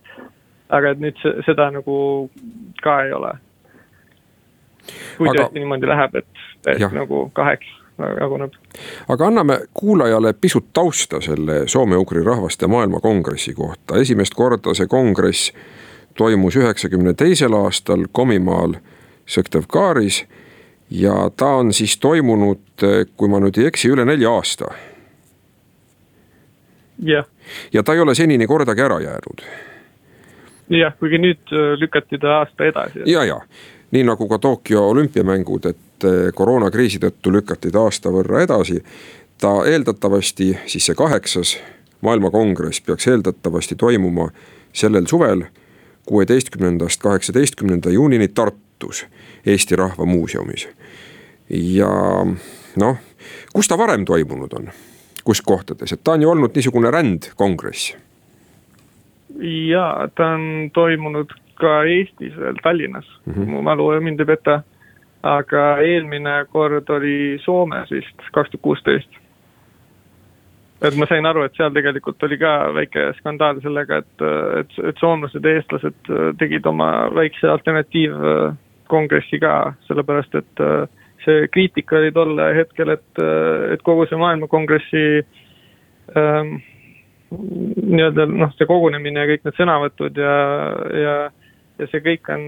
aga 0.68 0.90
et 0.92 1.00
nüüd 1.00 1.18
seda 1.46 1.70
nagu 1.72 1.96
ka 2.84 2.98
ei 3.06 3.12
ole. 3.16 3.32
kui 5.16 5.26
tõesti 5.26 5.42
aga... 5.48 5.58
niimoodi 5.58 5.90
läheb, 5.90 6.14
et, 6.22 6.44
et 6.70 6.84
nagu 6.94 7.24
kaheks 7.34 7.72
jaguneb. 8.20 8.52
aga 9.08 9.26
anname 9.26 9.60
kuulajale 9.74 10.32
pisut 10.32 10.72
tausta 10.72 11.20
selle 11.20 11.62
soome-ugri 11.66 12.24
rahvaste 12.24 12.66
maailmakongressi 12.66 13.54
kohta, 13.54 13.96
esimest 13.96 14.34
korda 14.34 14.74
see 14.74 14.86
kongress 14.86 15.52
toimus 16.18 16.56
üheksakümne 16.56 17.14
teisel 17.14 17.52
aastal 17.52 18.06
Komimaal 18.12 18.74
Sõktevkaaris. 19.28 20.26
ja 20.90 21.30
ta 21.36 21.46
on 21.46 21.72
siis 21.72 21.98
toimunud, 22.00 22.84
kui 23.16 23.28
ma 23.28 23.40
nüüd 23.44 23.58
ei 23.60 23.66
eksi, 23.68 23.90
üle 23.92 24.04
nelja 24.04 24.30
aasta. 24.30 24.70
jah. 27.02 27.24
ja 27.72 27.82
ta 27.82 27.94
ei 27.94 28.00
ole 28.00 28.14
senini 28.14 28.46
kordagi 28.46 28.82
ära 28.82 29.00
jäänud. 29.00 29.42
jah, 30.70 30.94
kuigi 30.98 31.18
nüüd 31.18 31.56
lükati 31.80 32.18
ta 32.18 32.38
aasta 32.38 32.64
edasi. 32.64 33.02
ja, 33.06 33.24
ja 33.24 33.40
nii 33.90 34.04
nagu 34.04 34.28
ka 34.28 34.38
Tokyo 34.38 34.88
olümpiamängud, 34.90 35.66
et 35.66 36.04
eh, 36.04 36.32
koroonakriisi 36.34 37.00
tõttu 37.02 37.32
lükati 37.32 37.70
ta 37.70 37.86
aasta 37.88 38.12
võrra 38.12 38.42
edasi. 38.44 38.82
ta 39.40 39.62
eeldatavasti, 39.66 40.58
siis 40.66 40.86
see 40.86 40.94
kaheksas 40.98 41.58
maailmakongress 42.02 42.80
peaks 42.80 43.06
eeldatavasti 43.06 43.76
toimuma 43.76 44.30
sellel 44.72 45.06
suvel, 45.06 45.44
kuueteistkümnendast 46.06 47.02
kaheksateistkümnenda 47.02 47.90
juunini 47.90 48.28
Tartus, 48.28 49.06
Eesti 49.46 49.76
Rahva 49.76 50.04
Muuseumis. 50.04 50.68
ja 51.50 51.90
noh, 52.76 52.96
kus 53.52 53.68
ta 53.68 53.78
varem 53.78 54.04
toimunud 54.04 54.52
on, 54.52 54.68
kus 55.24 55.42
kohtades, 55.42 55.92
et 55.92 56.04
ta 56.04 56.12
on 56.12 56.22
ju 56.22 56.30
olnud 56.30 56.54
niisugune 56.54 56.90
rändkongress 56.90 57.94
jaa, 59.68 60.08
ta 60.14 60.26
on 60.26 60.70
toimunud 60.72 61.32
ka 61.60 61.82
Eestis 61.84 62.36
veel 62.38 62.58
Tallinnas 62.62 63.06
mm, 63.26 63.32
-hmm. 63.32 63.48
mu 63.50 63.62
mälu 63.62 64.00
mind 64.00 64.20
ei 64.20 64.26
peta. 64.26 64.62
aga 65.22 65.78
eelmine 65.82 66.44
kord 66.52 66.90
oli 66.94 67.38
Soomes 67.42 67.90
vist 67.90 68.20
kaks 68.32 68.50
tuhat 68.50 68.62
kuusteist. 68.62 69.10
et 70.82 70.96
ma 70.96 71.06
sain 71.06 71.26
aru, 71.26 71.42
et 71.42 71.56
seal 71.56 71.70
tegelikult 71.74 72.22
oli 72.22 72.38
ka 72.38 72.74
väike 72.74 73.12
skandaal 73.18 73.60
sellega, 73.60 73.96
et, 73.96 74.22
et, 74.60 74.78
et 74.88 74.96
soomlased 74.98 75.44
ja 75.44 75.50
eestlased 75.50 76.12
tegid 76.38 76.66
oma 76.66 77.10
väikse 77.14 77.48
alternatiivkongressi 77.48 79.38
ka, 79.38 79.72
sellepärast 79.88 80.34
et 80.34 80.62
see 81.24 81.48
kriitika 81.48 81.96
oli 81.98 82.12
tol 82.12 82.38
hetkel, 82.54 82.88
et, 82.94 83.22
et 83.72 83.82
kogu 83.82 84.06
see 84.06 84.18
maailmakongressi 84.20 85.04
ähm, 86.16 86.60
nii-öelda 87.30 88.26
noh, 88.30 88.52
see 88.56 88.68
kogunemine 88.68 89.24
ja 89.24 89.28
kõik 89.32 89.44
need 89.44 89.58
sõnavõtud 89.58 90.20
ja, 90.20 90.36
ja 91.02 91.16
ja 91.78 91.86
see 91.92 92.02
kõik 92.04 92.28
on 92.34 92.44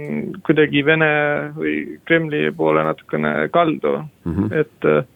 kuidagi 0.46 0.82
Vene 0.86 1.10
või 1.56 1.74
Kremli 2.08 2.48
poole 2.56 2.84
natukene 2.86 3.48
kaldu 3.54 3.96
mm, 4.00 4.34
-hmm. 4.34 4.52
et 4.60 5.08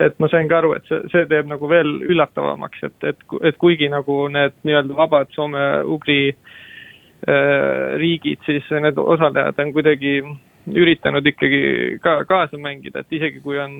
et 0.00 0.16
ma 0.18 0.28
sain 0.32 0.48
ka 0.48 0.60
aru, 0.60 0.72
et 0.78 0.86
see, 0.88 1.00
see 1.12 1.26
teeb 1.28 1.48
nagu 1.50 1.68
veel 1.68 1.90
üllatavamaks, 2.08 2.84
et, 2.88 2.96
et, 3.04 3.24
et 3.44 3.58
kuigi 3.60 3.90
nagu 3.92 4.22
need 4.32 4.56
nii-öelda 4.64 4.96
vabad 4.96 5.28
soome-ugri 5.36 6.20
äh, 6.30 7.98
riigid, 8.00 8.40
siis 8.46 8.70
need 8.80 8.98
osalejad 8.98 9.60
on 9.60 9.74
kuidagi 9.76 10.14
üritanud 10.70 11.26
ikkagi 11.26 11.98
ka 12.04 12.22
kaasa 12.28 12.60
mängida, 12.60 13.04
et 13.04 13.18
isegi 13.20 13.44
kui 13.44 13.60
on, 13.60 13.76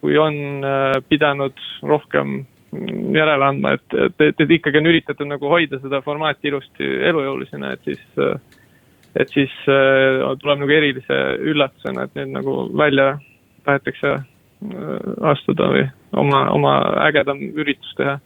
kui 0.00 0.16
on 0.20 0.64
äh, 0.64 0.96
pidanud 1.08 1.60
rohkem 1.82 2.40
järele 3.14 3.46
andma, 3.46 3.76
et, 3.76 3.86
et, 3.94 4.20
et, 4.30 4.40
et 4.40 4.58
ikkagi 4.58 4.80
on 4.80 4.90
üritatud 4.90 5.28
nagu 5.28 5.50
hoida 5.52 5.78
seda 5.82 6.00
formaati 6.02 6.50
ilusti 6.50 6.88
elujõulisena, 7.10 7.74
et 7.76 7.90
siis 7.92 8.02
äh, 8.16 8.38
et 9.18 9.30
siis 9.34 9.52
äh, 9.70 10.22
tuleb 10.40 10.62
nagu 10.62 10.74
erilise 10.74 11.18
üllatusena, 11.52 12.06
et 12.06 12.16
nüüd 12.18 12.34
nagu 12.34 12.56
välja 12.76 13.14
tahetakse 13.66 14.14
äh, 14.18 14.24
astuda 15.32 15.70
või 15.72 15.84
oma, 16.20 16.46
oma 16.54 16.76
ägedam 17.06 17.42
üritus 17.54 17.94
teha. 17.98 18.18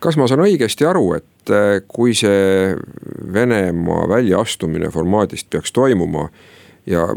kas 0.00 0.18
ma 0.20 0.28
saan 0.30 0.44
õigesti 0.46 0.86
aru, 0.86 1.08
et 1.18 1.54
äh, 1.54 1.80
kui 1.88 2.14
see 2.14 2.74
Venemaa 3.32 4.06
väljaastumine 4.08 4.90
formaadist 4.94 5.50
peaks 5.50 5.74
toimuma 5.74 6.28
ja 6.86 7.08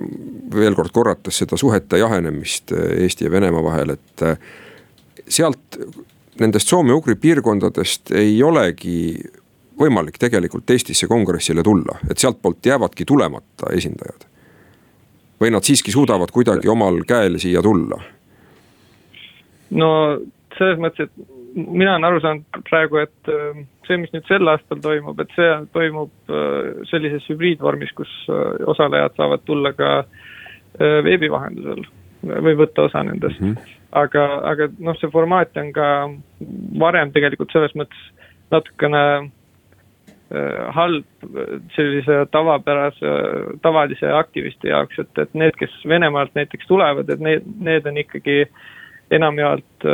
veel 0.54 0.74
kord 0.76 0.92
korrates 0.92 1.38
seda 1.44 1.58
suhete 1.58 2.00
jahenemist 2.02 2.74
Eesti 2.74 3.28
ja 3.28 3.32
Venemaa 3.32 3.64
vahel, 3.64 3.94
et 3.94 4.24
sealt 5.30 5.78
nendest 6.42 6.72
soome-ugri 6.72 7.14
piirkondadest 7.22 8.14
ei 8.18 8.40
olegi 8.44 9.20
võimalik 9.80 10.18
tegelikult 10.20 10.70
Eestisse 10.70 11.08
kongressile 11.08 11.64
tulla, 11.64 12.00
et 12.10 12.18
sealtpoolt 12.18 12.66
jäävadki 12.66 13.06
tulemata 13.06 13.74
esindajad? 13.76 14.28
või 15.40 15.54
nad 15.56 15.64
siiski 15.64 15.92
suudavad 15.92 16.34
kuidagi 16.36 16.68
omal 16.68 16.98
käel 17.08 17.40
siia 17.40 17.62
tulla? 17.64 18.00
no 19.72 19.90
selles 20.58 20.80
mõttes, 20.82 21.08
et 21.08 21.38
mina 21.56 21.94
olen 21.96 22.08
aru 22.10 22.22
saanud 22.24 22.64
praegu, 22.70 23.00
et 23.04 23.32
äh, 23.32 23.62
see, 23.88 23.98
mis 24.02 24.12
nüüd 24.14 24.28
sel 24.30 24.52
aastal 24.52 24.82
toimub, 24.84 25.20
et 25.22 25.32
see 25.38 25.50
toimub 25.76 26.32
äh, 26.32 26.84
sellises 26.92 27.26
hübriidvormis, 27.32 27.94
kus 27.98 28.12
äh, 28.30 28.60
osalejad 28.70 29.16
saavad 29.18 29.46
tulla 29.48 29.74
ka 29.78 30.04
veebi 30.80 31.28
vahendusel 31.34 31.82
või 32.46 32.54
võtta 32.60 32.84
osa 32.86 33.02
nendest 33.04 33.40
mm. 33.42 33.56
-hmm. 33.56 33.78
aga, 33.98 34.26
aga 34.52 34.68
noh, 34.78 34.96
see 35.00 35.10
formaat 35.12 35.58
on 35.58 35.72
ka 35.74 35.88
varem 36.80 37.12
tegelikult 37.12 37.52
selles 37.52 37.74
mõttes 37.76 38.04
natukene 38.54 39.02
halb 40.76 41.30
sellise 41.74 42.20
tavapärase, 42.32 43.14
tavalise 43.66 44.12
aktivisti 44.14 44.70
jaoks, 44.70 45.00
et, 45.02 45.10
et 45.24 45.34
need, 45.34 45.56
kes 45.58 45.74
Venemaalt 45.90 46.36
näiteks 46.38 46.70
tulevad, 46.70 47.10
et 47.10 47.24
need, 47.24 47.48
need 47.66 47.88
on 47.90 47.98
ikkagi 47.98 48.44
enamjaolt 49.18 49.88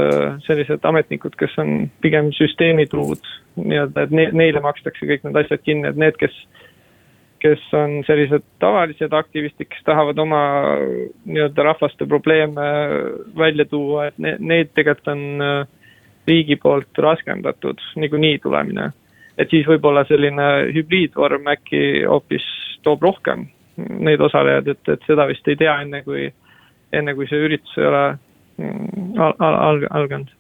sellised 0.44 0.84
ametnikud, 0.84 1.38
kes 1.40 1.56
on 1.64 1.86
pigem 2.04 2.34
süsteemitruud 2.36 3.24
nii-öelda, 3.64 4.04
et 4.04 4.12
ne, 4.12 4.28
neile 4.36 4.60
makstakse 4.66 5.08
kõik 5.08 5.24
need 5.24 5.40
asjad 5.40 5.64
kinni, 5.64 5.88
et 5.88 6.02
need, 6.04 6.20
kes 6.20 6.36
kes 7.46 7.62
on 7.78 8.00
sellised 8.08 8.44
tavalised 8.64 9.14
aktivistid, 9.14 9.70
kes 9.70 9.84
tahavad 9.86 10.18
oma 10.22 10.42
nii-öelda 11.28 11.66
rahvaste 11.68 12.08
probleeme 12.10 12.68
välja 13.38 13.66
tuua, 13.70 14.08
et 14.10 14.18
ne, 14.18 14.36
neid 14.40 14.72
tegelikult 14.74 15.12
on 15.14 15.44
äh, 15.46 15.68
riigi 16.28 16.58
poolt 16.62 17.02
raskendatud 17.08 17.82
niikuinii 18.02 18.40
tulemine. 18.44 18.90
Et 19.38 19.50
siis 19.50 19.68
võib-olla 19.68 20.06
selline 20.08 20.48
hübriidvorm 20.76 21.48
äkki 21.56 22.06
hoopis 22.08 22.46
toob 22.84 23.04
rohkem 23.04 23.48
neid 23.76 24.22
osalejaid, 24.24 24.68
et, 24.72 24.90
et 24.94 25.08
seda 25.08 25.26
vist 25.28 25.48
ei 25.52 25.58
tea 25.60 25.74
enne, 25.84 26.02
kui, 26.04 26.30
enne 26.96 27.16
kui 27.16 27.28
see 27.28 27.42
üritus 27.44 27.76
ei 27.78 27.90
ole 27.90 28.04
mm, 28.58 29.18
al, 29.20 29.34
al, 29.40 29.58
al, 29.70 29.88
alganud 30.02 30.32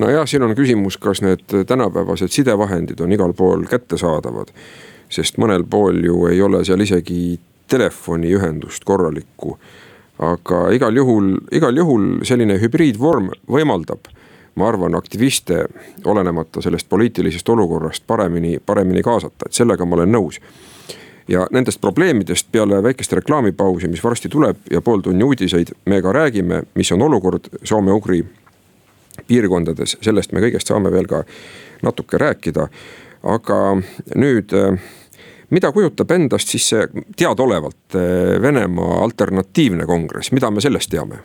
nojah, 0.00 0.24
siin 0.30 0.46
on 0.46 0.54
küsimus, 0.56 0.96
kas 1.02 1.20
need 1.26 1.44
tänapäevased 1.66 2.32
sidevahendid 2.32 3.00
on 3.04 3.12
igal 3.12 3.34
pool 3.36 3.66
kättesaadavad 3.68 4.54
sest 5.10 5.38
mõnel 5.42 5.66
pool 5.68 5.98
ju 6.06 6.24
ei 6.30 6.40
ole 6.42 6.62
seal 6.64 6.82
isegi 6.84 7.38
telefoniühendust 7.70 8.84
korralikku. 8.86 9.58
aga 10.20 10.56
igal 10.76 10.96
juhul, 10.96 11.28
igal 11.56 11.76
juhul 11.76 12.02
selline 12.28 12.58
hübriidvorm 12.60 13.30
võimaldab, 13.48 14.10
ma 14.60 14.68
arvan, 14.68 14.94
aktiviste, 14.98 15.64
olenemata 16.04 16.60
sellest 16.60 16.88
poliitilisest 16.88 17.48
olukorrast 17.48 18.04
paremini, 18.06 18.58
paremini 18.66 19.02
kaasata, 19.02 19.48
et 19.48 19.56
sellega 19.56 19.88
ma 19.88 19.96
olen 19.96 20.12
nõus 20.12 20.40
ja 21.30 21.46
nendest 21.54 21.80
probleemidest 21.80 22.48
peale 22.52 22.82
väikest 22.82 23.12
reklaamipausi, 23.12 23.88
mis 23.88 24.04
varsti 24.04 24.28
tuleb 24.28 24.56
ja 24.70 24.80
pooltunni 24.82 25.24
uudiseid, 25.24 25.72
me 25.86 26.02
ka 26.02 26.12
räägime, 26.12 26.62
mis 26.74 26.92
on 26.92 27.02
olukord 27.06 27.46
soome-ugri 27.62 28.24
piirkondades, 29.26 29.96
sellest 30.02 30.32
me 30.32 30.42
kõigest 30.42 30.72
saame 30.72 30.90
veel 30.92 31.06
ka 31.06 31.24
natuke 31.86 32.18
rääkida. 32.18 32.68
aga 33.22 33.56
nüüd 34.16 34.52
mida 35.50 35.72
kujutab 35.72 36.10
endast 36.10 36.48
siis 36.48 36.68
see 36.68 36.86
teadaolevalt 37.16 37.96
Venemaa 38.42 39.02
alternatiivne 39.02 39.86
kongress, 39.86 40.32
mida 40.32 40.50
me 40.50 40.60
sellest 40.60 40.90
teame 40.90 41.20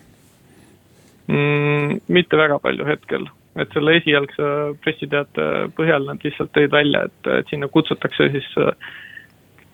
mm,? 1.27 2.01
mitte 2.08 2.38
väga 2.38 2.60
palju 2.63 2.86
hetkel, 2.88 3.25
et 3.60 3.72
selle 3.74 3.98
esialgse 4.00 4.51
pressiteate 4.84 5.50
põhjal 5.77 6.08
nad 6.10 6.24
lihtsalt 6.24 6.53
tõid 6.55 6.72
välja, 6.74 7.05
et, 7.10 7.32
et 7.39 7.51
sinna 7.53 7.72
kutsutakse 7.72 8.29
siis 8.36 8.53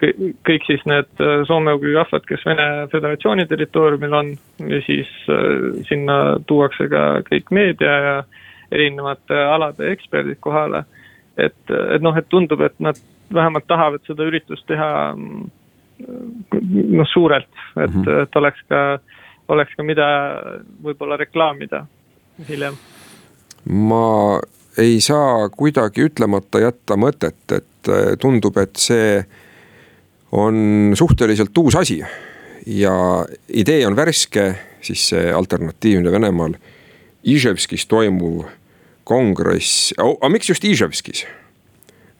kõik 0.02 0.64
siis 0.66 0.82
need 0.90 1.22
soome-ugri 1.46 1.94
rahvad, 1.94 2.24
kes 2.26 2.42
Vene 2.48 2.88
Föderatsiooni 2.90 3.46
territooriumil 3.46 4.16
on 4.18 4.32
ja 4.72 4.80
siis 4.88 5.10
sinna 5.86 6.16
tuuakse 6.50 6.88
ka 6.90 7.04
kõik 7.28 7.52
meedia 7.54 7.98
ja 8.06 8.16
erinevate 8.72 9.38
alade 9.38 9.92
eksperdid 9.94 10.40
kohale. 10.42 10.86
et, 11.38 11.70
et 11.70 12.02
noh, 12.02 12.18
et 12.18 12.28
tundub, 12.30 12.62
et 12.62 12.74
nad 12.80 12.98
vähemalt 13.34 13.68
tahavad 13.68 14.04
seda 14.06 14.26
üritust 14.28 14.66
teha 14.68 15.14
noh, 15.16 17.08
suurelt, 17.14 17.48
et 17.78 17.90
mm, 17.90 18.04
-hmm. 18.04 18.24
et 18.24 18.36
oleks 18.36 18.62
ka, 18.70 19.00
oleks 19.52 19.76
ka 19.78 19.86
mida 19.86 20.08
võib-olla 20.84 21.20
reklaamida 21.20 21.86
hiljem. 22.48 22.78
ma 23.68 24.40
ei 24.80 25.00
saa 25.04 25.50
kuidagi 25.52 26.08
ütlemata 26.08 26.62
jätta 26.64 26.98
mõtet, 26.98 27.44
et 27.52 27.92
äh, 27.92 28.14
tundub, 28.20 28.58
et 28.58 28.80
see 28.80 29.22
on 30.32 30.94
suhteliselt 30.96 31.58
uus 31.58 31.76
asi 31.76 32.00
ja 32.66 32.94
idee 33.48 33.84
on 33.88 33.96
värske, 33.96 34.54
siis 34.82 35.10
see 35.12 35.32
alternatiivne 35.34 36.12
Venemaal 36.12 36.56
Iževskis 37.24 37.86
toimuv 37.86 38.48
kongress 39.04 39.92
oh,, 40.00 40.16
aga 40.22 40.32
miks 40.34 40.50
just 40.50 40.66
Iževskis? 40.66 41.26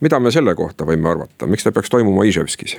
mida 0.02 0.18
me 0.18 0.32
selle 0.34 0.54
kohta 0.58 0.84
võime 0.86 1.08
arvata, 1.08 1.46
miks 1.46 1.64
ta 1.64 1.72
peaks 1.72 1.90
toimuma 1.90 2.26
Iževskis? 2.28 2.76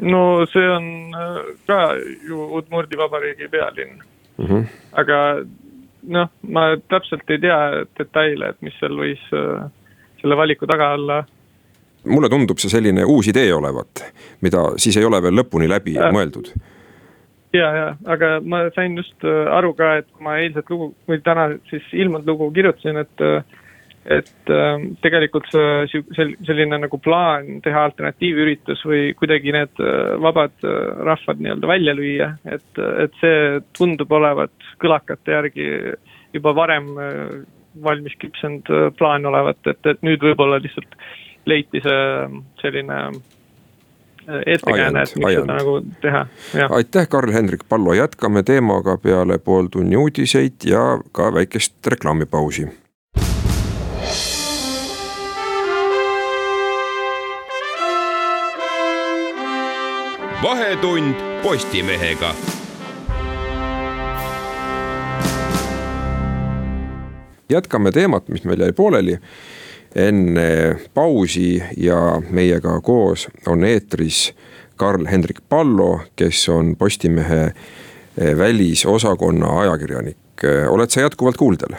No 0.00 0.46
see 0.52 0.68
on 0.68 1.14
äh, 1.14 1.40
ka 1.66 1.80
ju 2.28 2.44
Udmurdi 2.58 2.98
vabariigi 2.98 3.48
pealinn 3.48 3.98
mm. 4.38 4.46
-hmm. 4.46 4.64
aga 4.92 5.44
noh, 6.02 6.30
ma 6.42 6.76
täpselt 6.88 7.30
ei 7.30 7.38
tea 7.38 7.84
detaile, 7.98 8.48
et 8.48 8.62
mis 8.62 8.76
seal 8.80 8.96
võis 8.96 9.22
äh, 9.36 9.68
selle 10.20 10.36
valiku 10.36 10.66
taga 10.66 10.92
olla. 10.96 11.24
mulle 12.04 12.28
tundub 12.28 12.58
see 12.58 12.70
selline 12.70 13.04
uus 13.04 13.28
idee 13.28 13.54
olevat, 13.54 14.04
mida 14.40 14.72
siis 14.76 14.96
ei 14.96 15.04
ole 15.04 15.22
veel 15.22 15.36
lõpuni 15.42 15.68
läbi 15.68 15.98
äh. 15.98 16.12
mõeldud 16.12 16.52
ja, 17.52 17.68
ja, 17.76 17.96
aga 18.04 18.40
ma 18.40 18.70
sain 18.74 18.96
just 18.96 19.24
äh, 19.24 19.46
aru 19.52 19.74
ka, 19.74 19.96
et 20.00 20.08
kui 20.12 20.24
ma 20.24 20.38
eilset 20.38 20.70
lugu 20.70 20.94
või 21.08 21.20
täna 21.24 21.50
siis 21.70 21.82
ilmunud 21.92 22.26
lugu 22.26 22.50
kirjutasin, 22.50 22.96
et 22.96 23.26
et 24.10 24.50
äh, 24.50 24.82
tegelikult 25.04 25.46
see, 25.52 26.02
selline 26.46 26.80
nagu 26.82 26.98
plaan 27.02 27.60
teha 27.64 27.84
alternatiivüritus 27.88 28.82
või 28.88 29.12
kuidagi 29.18 29.54
need 29.54 29.82
äh, 29.82 30.16
vabad 30.22 30.54
äh, 30.66 30.78
rahvad 31.06 31.42
nii-öelda 31.42 31.70
välja 31.70 31.94
lüüa, 31.96 32.30
et, 32.50 32.82
et 33.04 33.16
see 33.22 33.60
tundub 33.76 34.12
olevat 34.18 34.70
kõlakate 34.82 35.36
järgi 35.36 35.70
juba 36.34 36.54
varem 36.58 36.92
äh, 36.98 37.34
valmis 37.84 38.16
küpsenud 38.18 38.66
plaan 38.98 39.26
olevat, 39.30 39.60
et, 39.70 39.84
et 39.86 40.00
nüüd 40.02 40.22
võib-olla 40.24 40.58
lihtsalt 40.58 40.96
leiti 41.46 41.82
see 41.84 42.02
selline 42.64 42.98
äh, 43.06 44.42
ettekääne, 44.56 45.06
et 45.06 45.16
miks 45.16 45.30
ajand. 45.30 45.46
seda 45.46 45.58
nagu 45.62 45.78
teha. 46.02 46.26
aitäh, 46.80 47.08
Karl-Hendrik 47.08 47.66
Pallo, 47.68 47.94
jätkame 47.94 48.42
teemaga 48.42 48.98
peale 48.98 49.38
pooltunni 49.38 49.96
uudiseid 49.96 50.66
ja 50.66 50.98
ka 51.12 51.30
väikest 51.34 51.86
reklaamipausi 51.94 52.66
vahetund 60.42 61.14
Postimehega. 61.42 62.34
jätkame 67.50 67.92
teemat, 67.92 68.28
mis 68.28 68.44
meil 68.44 68.60
jäi 68.60 68.72
pooleli 68.72 69.18
enne 69.94 70.76
pausi 70.94 71.62
ja 71.76 72.22
meiega 72.30 72.80
koos 72.80 73.28
on 73.46 73.64
eetris 73.64 74.34
Karl-Hendrik 74.76 75.40
Pallo, 75.48 76.00
kes 76.16 76.48
on 76.48 76.76
Postimehe 76.76 77.44
eh, 77.44 78.36
välisosakonna 78.38 79.60
ajakirjanik. 79.60 80.44
oled 80.68 80.90
sa 80.90 81.00
jätkuvalt 81.00 81.36
kuuldel? 81.36 81.76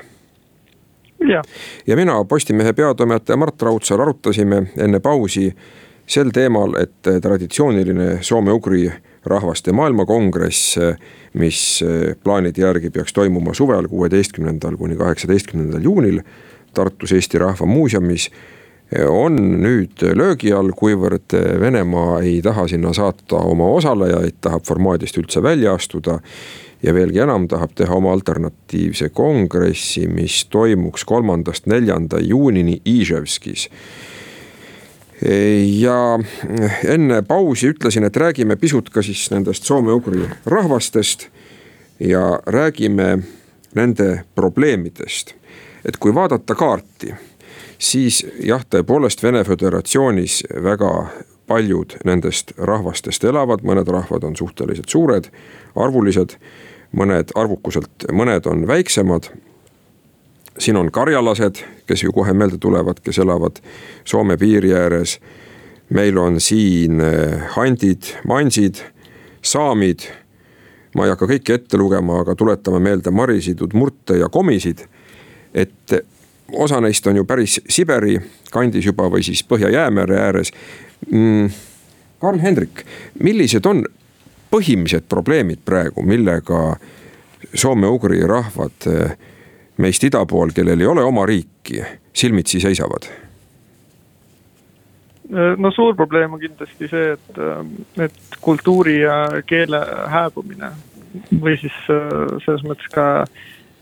ja, 1.31 1.41
ja 1.87 1.95
mina, 1.95 2.23
Postimehe 2.23 2.73
peatoimetaja 2.73 3.37
Mart 3.37 3.61
Raudsaar 3.61 4.01
arutasime 4.01 4.63
enne 4.77 4.99
pausi 4.99 5.55
sel 6.11 6.31
teemal, 6.35 6.75
et 6.81 7.07
traditsiooniline 7.23 8.17
soome-ugri 8.25 8.89
rahvaste 9.31 9.71
maailmakongress, 9.75 10.77
mis 11.39 11.59
plaanide 12.23 12.63
järgi 12.63 12.89
peaks 12.91 13.13
toimuma 13.13 13.53
suvel, 13.55 13.87
kuueteistkümnendal 13.87 14.75
kuni 14.79 14.97
kaheksateistkümnendal 14.99 15.85
juunil 15.85 16.23
Tartus 16.73 17.11
Eesti 17.11 17.39
Rahva 17.39 17.65
Muuseumis 17.65 18.29
on 19.09 19.37
nüüd 19.63 20.03
löögi 20.15 20.51
all, 20.55 20.73
kuivõrd 20.75 21.35
Venemaa 21.59 22.19
ei 22.25 22.41
taha 22.43 22.67
sinna 22.67 22.91
saata 22.95 23.39
oma 23.47 23.69
osalejaid, 23.77 24.41
tahab 24.43 24.67
formaadist 24.67 25.19
üldse 25.19 25.43
välja 25.43 25.75
astuda. 25.75 26.19
ja 26.83 26.93
veelgi 26.93 27.19
enam, 27.19 27.47
tahab 27.47 27.75
teha 27.77 27.93
oma 27.93 28.11
alternatiivse 28.11 29.09
kongressi, 29.09 30.07
mis 30.07 30.45
toimuks 30.49 31.05
kolmandast 31.05 31.67
neljanda 31.69 32.17
juunini 32.19 32.81
Iževskis 32.85 33.69
ja 35.21 36.19
enne 36.89 37.21
pausi 37.21 37.69
ütlesin, 37.73 38.03
et 38.03 38.17
räägime 38.17 38.55
pisut 38.55 38.89
ka 38.89 39.03
siis 39.05 39.27
nendest 39.31 39.67
soome-ugri 39.69 40.25
rahvastest 40.45 41.27
ja 41.99 42.39
räägime 42.45 43.19
nende 43.75 44.23
probleemidest. 44.35 45.33
et 45.85 45.97
kui 45.97 46.13
vaadata 46.13 46.55
kaarti, 46.55 47.13
siis 47.77 48.25
jah, 48.43 48.61
tõepoolest 48.69 49.23
Vene 49.23 49.43
Föderatsioonis 49.43 50.43
väga 50.63 50.91
paljud 51.47 51.95
nendest 52.05 52.53
rahvastest 52.57 53.23
elavad, 53.23 53.63
mõned 53.65 53.89
rahvad 53.89 54.23
on 54.23 54.35
suhteliselt 54.37 54.89
suured, 54.89 55.31
arvulised, 55.75 56.37
mõned 56.93 57.33
arvukuselt, 57.35 58.05
mõned 58.11 58.45
on 58.45 58.67
väiksemad 58.69 59.31
siin 60.57 60.77
on 60.77 60.91
karjalased, 60.91 61.55
kes 61.87 62.03
ju 62.03 62.11
kohe 62.11 62.33
meelde 62.33 62.57
tulevad, 62.57 62.99
kes 63.03 63.19
elavad 63.19 63.61
Soome 64.05 64.37
piiri 64.37 64.73
ääres. 64.73 65.19
meil 65.89 66.17
on 66.17 66.39
siin 66.39 67.01
eh, 67.01 67.41
handid, 67.55 68.03
mansid, 68.27 68.75
saamid. 69.41 69.99
ma 70.95 71.05
ei 71.05 71.09
hakka 71.09 71.27
kõiki 71.27 71.53
ette 71.53 71.77
lugema, 71.77 72.19
aga 72.19 72.35
tuletame 72.35 72.79
meelde 72.79 73.11
marisid, 73.11 73.61
udmurte 73.61 74.17
ja 74.17 74.29
komisid. 74.29 74.87
et 75.53 75.93
osa 76.51 76.81
neist 76.81 77.07
on 77.07 77.15
ju 77.15 77.25
päris 77.25 77.61
Siberi 77.69 78.19
kandis 78.51 78.85
juba 78.85 79.09
või 79.09 79.23
siis 79.23 79.43
Põhja-Jäämere 79.43 80.19
ääres 80.19 80.51
mm,. 81.11 81.49
Karl-Hendrik, 82.21 82.83
millised 83.23 83.65
on 83.65 83.85
põhilised 84.51 85.07
probleemid 85.09 85.63
praegu, 85.65 86.03
millega 86.05 86.75
soome-ugri 87.55 88.21
rahvad 88.27 88.87
meist 89.77 90.03
ida 90.03 90.25
pool, 90.25 90.51
kellel 90.55 90.81
ei 90.81 90.87
ole 90.87 91.03
oma 91.03 91.25
riiki, 91.25 91.83
silmitsi 92.13 92.59
seisavad? 92.59 93.09
no 95.31 95.71
suur 95.71 95.95
probleem 95.95 96.33
on 96.35 96.41
kindlasti 96.41 96.89
see, 96.91 97.13
et, 97.15 97.37
et 98.03 98.37
kultuuri 98.43 98.97
ja 98.99 99.13
keele 99.47 99.79
hääbumine 100.11 100.73
või 101.39 101.55
siis 101.61 101.77
selles 101.87 102.65
mõttes 102.67 102.91
ka 102.91 103.05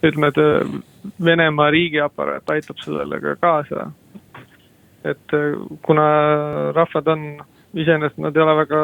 ütleme, 0.05 0.29
et 0.29 1.17
Venemaa 1.25 1.69
riigiaparaat 1.73 2.51
aitab 2.53 2.77
sellele 2.83 3.19
ka 3.23 3.35
kaasa. 3.41 3.91
et 5.07 5.35
kuna 5.81 6.05
rahvad 6.75 7.07
on 7.07 7.21
iseenesest, 7.73 8.17
nad 8.19 8.35
ei 8.35 8.43
ole 8.43 8.55
väga 8.57 8.79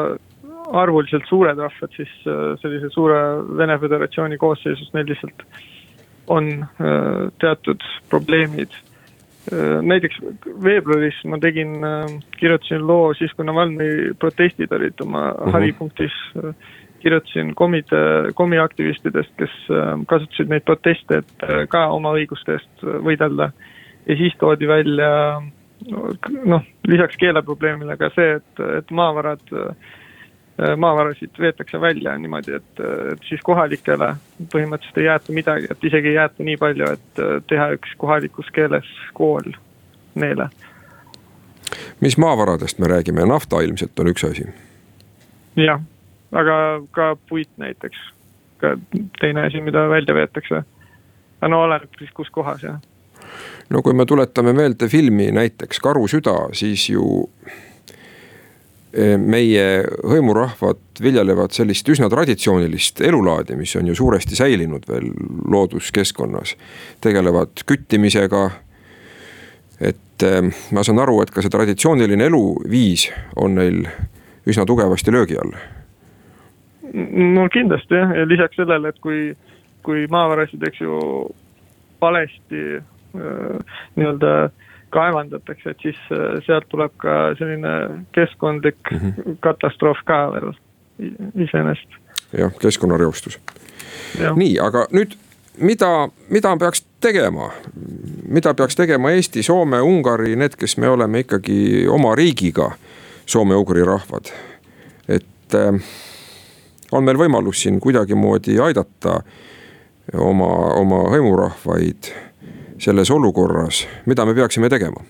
arvuliselt 0.80 1.26
suured 1.28 1.58
rahvad, 1.58 1.92
siis 1.96 2.12
sellise 2.62 2.90
suure 2.90 3.18
Vene 3.58 3.78
Föderatsiooni 3.78 4.38
koosseisus 4.38 4.90
neil 4.94 5.06
lihtsalt 5.06 5.44
on 6.26 6.66
teatud 7.40 7.84
probleemid 8.10 8.74
Äh, 9.52 9.82
näiteks 9.82 10.16
veebruaris 10.62 11.18
ma 11.30 11.38
tegin, 11.38 11.76
äh, 11.84 12.08
kirjutasin 12.38 12.86
loo 12.86 13.12
siis, 13.14 13.30
kui 13.36 13.46
Navalnõi 13.46 14.14
protestid 14.18 14.72
olid 14.74 14.98
oma 15.04 15.28
mhm. 15.30 15.38
-huh. 15.38 15.52
haripunktis. 15.52 16.16
Äh, 16.36 16.54
kirjutasin 16.98 17.54
komide, 17.54 17.98
komiaktivistidest, 18.34 19.30
kes 19.38 19.52
kasutasid 20.08 20.48
neid 20.50 20.64
proteste, 20.64 21.18
et 21.18 21.68
ka 21.68 21.84
oma 21.94 22.10
õiguste 22.16 22.56
eest 22.56 22.82
võidelda. 22.82 23.52
ja 24.06 24.16
siis 24.16 24.34
toodi 24.38 24.66
välja 24.68 25.42
noh, 26.44 26.64
lisaks 26.88 27.16
keeleprobleemile 27.16 27.96
ka 27.96 28.10
see, 28.16 28.40
et, 28.40 28.60
et 28.78 28.90
maavarad 28.90 29.44
Äh, 29.52 29.74
maavarasid 30.76 31.30
veetakse 31.38 31.80
välja 31.80 32.18
niimoodi, 32.18 32.52
et, 32.56 32.80
et 33.12 33.24
siis 33.28 33.40
kohalikele 33.44 34.14
põhimõtteliselt 34.52 35.00
ei 35.00 35.04
jäeta 35.04 35.32
midagi, 35.36 35.68
et 35.70 35.84
isegi 35.84 36.08
ei 36.08 36.16
jäeta 36.16 36.46
nii 36.48 36.56
palju, 36.56 36.88
et 36.96 37.20
äh, 37.20 37.34
teha 37.48 37.68
üks 37.76 37.92
kohalikus 38.00 38.48
keeles 38.56 38.88
kool 39.14 39.52
neile. 40.14 40.48
mis 42.00 42.16
maavaradest 42.18 42.78
me 42.78 42.88
räägime, 42.88 43.26
nafta 43.28 43.60
ilmselt 43.60 44.00
on 44.00 44.08
üks 44.08 44.24
asi? 44.24 44.46
jah, 45.60 45.80
aga 46.32 46.56
ka 46.90 47.16
puit 47.28 47.50
näiteks, 47.56 48.00
ka 48.60 48.76
teine 49.20 49.46
asi, 49.46 49.60
mida 49.60 49.88
välja 49.88 50.14
veetakse. 50.14 50.64
aga 51.40 51.52
no 51.52 51.62
oleneb 51.68 52.00
siis 52.00 52.10
kus 52.16 52.30
kohas 52.30 52.62
jah. 52.62 52.80
no 53.70 53.82
kui 53.82 53.92
me 53.92 54.06
tuletame 54.06 54.52
meelde 54.52 54.88
filmi 54.88 55.30
näiteks 55.32 55.80
Karu 55.84 56.08
süda, 56.08 56.38
siis 56.52 56.88
ju 56.90 57.28
meie 59.18 59.64
hõimurahvad 60.08 61.00
viljelevad 61.02 61.52
sellist 61.52 61.88
üsna 61.92 62.08
traditsioonilist 62.08 63.02
elulaadi, 63.04 63.56
mis 63.58 63.74
on 63.76 63.90
ju 63.90 63.94
suuresti 63.94 64.36
säilinud 64.38 64.88
veel 64.88 65.10
looduskeskkonnas. 65.52 66.56
tegelevad 67.00 67.62
küttimisega. 67.66 68.50
et 69.80 70.22
eh, 70.22 70.42
ma 70.72 70.82
saan 70.82 70.98
aru, 70.98 71.20
et 71.22 71.30
ka 71.30 71.42
see 71.42 71.52
traditsiooniline 71.52 72.24
eluviis 72.24 73.10
on 73.36 73.54
neil 73.54 73.86
üsna 74.46 74.64
tugevasti 74.64 75.12
löögi 75.12 75.36
all. 75.36 75.52
no 77.34 77.48
kindlasti 77.52 77.94
jah, 77.94 78.16
ja 78.16 78.28
lisaks 78.28 78.56
sellele, 78.56 78.88
et 78.88 78.98
kui, 79.00 79.36
kui 79.82 80.06
maavarasid, 80.06 80.62
eks 80.62 80.80
ju, 80.80 81.00
valesti 82.00 82.62
nii-öelda 83.96 84.32
äh, 84.44 84.65
kaevandatakse, 84.90 85.70
et 85.70 85.82
siis 85.82 85.98
äh, 86.12 86.38
sealt 86.46 86.68
tuleb 86.68 86.94
ka 87.02 87.34
selline 87.38 88.04
keskkondlik 88.12 88.78
mm 88.92 88.98
-hmm. 88.98 89.36
katastroof 89.40 90.02
ka 90.04 90.32
veel 90.32 90.52
iseenesest. 91.34 91.88
jah, 92.38 92.52
keskkonnareostus. 92.58 93.38
nii, 94.36 94.58
aga 94.60 94.86
nüüd 94.92 95.16
mida, 95.58 96.08
mida 96.28 96.56
peaks 96.56 96.84
tegema, 97.00 97.50
mida 98.28 98.54
peaks 98.54 98.76
tegema 98.76 99.10
Eesti, 99.10 99.42
Soome, 99.42 99.80
Ungari, 99.80 100.36
need, 100.36 100.56
kes 100.56 100.76
me 100.76 100.88
oleme 100.88 101.18
ikkagi 101.18 101.86
oma 101.88 102.14
riigiga 102.14 102.70
soome-ugri 103.26 103.84
rahvad. 103.84 104.32
et 105.08 105.54
äh, 105.54 105.80
on 106.92 107.04
meil 107.04 107.18
võimalus 107.18 107.62
siin 107.62 107.80
kuidagimoodi 107.80 108.58
aidata 108.60 109.20
oma, 110.14 110.50
oma 110.74 111.02
hõimurahvaid 111.10 112.10
selles 112.78 113.10
olukorras, 113.10 113.86
mida 114.06 114.26
me 114.26 114.34
peaksime 114.34 114.68
tegema? 114.72 115.04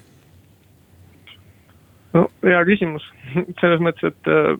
no 2.14 2.26
hea 2.44 2.62
küsimus, 2.68 3.05
selles 3.61 3.83
mõttes, 3.85 4.14
et 4.14 4.31
äh, 4.33 4.55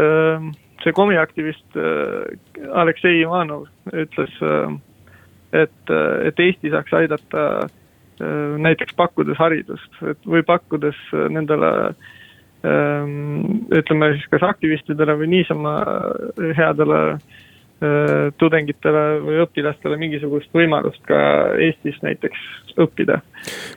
äh, 0.00 0.48
see 0.82 0.96
komiaktivist 0.96 1.78
äh, 1.78 2.66
Aleksei 2.72 3.20
Ivanov 3.20 3.68
ütles 3.92 4.34
äh,, 4.42 4.74
et, 5.64 5.80
äh, 5.92 6.26
et 6.28 6.40
Eesti 6.40 6.72
saaks 6.74 6.96
aidata 6.98 7.46
äh, 7.62 8.58
näiteks 8.58 8.96
pakkudes 8.98 9.38
haridust, 9.38 10.02
et 10.02 10.26
või 10.26 10.42
pakkudes 10.46 10.98
nendele 11.30 11.70
ähm, 12.66 13.64
ütleme 13.70 14.14
siis 14.16 14.28
kas 14.32 14.48
aktivistidele 14.50 15.18
või 15.20 15.30
niisama 15.36 15.78
headele 16.58 17.00
äh, 17.14 17.18
Äh, 17.18 17.43
tudengitele 18.38 19.04
või 19.24 19.40
õpilastele 19.44 19.98
mingisugust 20.00 20.50
võimalust 20.54 21.02
ka 21.08 21.18
Eestis 21.60 21.98
näiteks 22.02 22.40
õppida. 22.80 23.20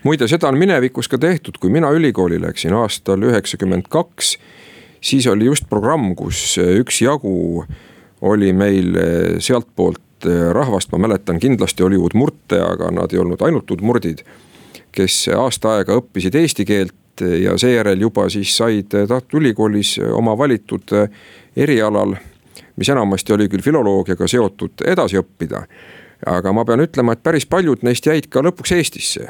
muide, 0.04 0.28
seda 0.28 0.50
on 0.50 0.58
minevikus 0.58 1.10
ka 1.12 1.20
tehtud, 1.22 1.60
kui 1.62 1.72
mina 1.74 1.92
ülikooli 1.94 2.40
läksin 2.42 2.74
aastal 2.78 3.24
üheksakümmend 3.24 3.90
kaks, 3.90 4.38
siis 5.02 5.28
oli 5.28 5.46
just 5.46 5.70
programm, 5.70 6.16
kus 6.16 6.58
üksjagu 6.58 7.66
oli 8.22 8.54
meil 8.54 8.98
sealtpoolt 9.44 10.28
rahvast, 10.54 10.92
ma 10.92 10.98
mäletan, 11.06 11.40
kindlasti 11.40 11.84
oli 11.84 11.98
udmurte, 11.98 12.58
aga 12.62 12.90
nad 12.92 13.14
ei 13.14 13.20
olnud 13.22 13.42
ainult 13.42 13.72
udmurdid. 13.72 14.26
kes 14.98 15.28
aasta 15.30 15.76
aega 15.78 15.94
õppisid 16.00 16.34
eesti 16.36 16.66
keelt 16.66 17.22
ja 17.22 17.58
seejärel 17.58 18.02
juba 18.02 18.30
siis 18.34 18.56
said 18.58 18.96
Tartu 19.08 19.38
Ülikoolis 19.38 20.00
oma 20.00 20.38
valitud 20.38 20.90
erialal 21.56 22.16
mis 22.78 22.90
enamasti 22.90 23.34
oli 23.34 23.50
küll 23.52 23.66
filoloogiaga 23.66 24.28
seotud, 24.30 24.86
edasi 24.86 25.20
õppida. 25.20 25.66
aga 26.26 26.54
ma 26.54 26.64
pean 26.66 26.82
ütlema, 26.82 27.14
et 27.14 27.24
päris 27.24 27.46
paljud 27.46 27.84
neist 27.86 28.06
jäid 28.06 28.26
ka 28.34 28.42
lõpuks 28.42 28.74
Eestisse 28.74 29.28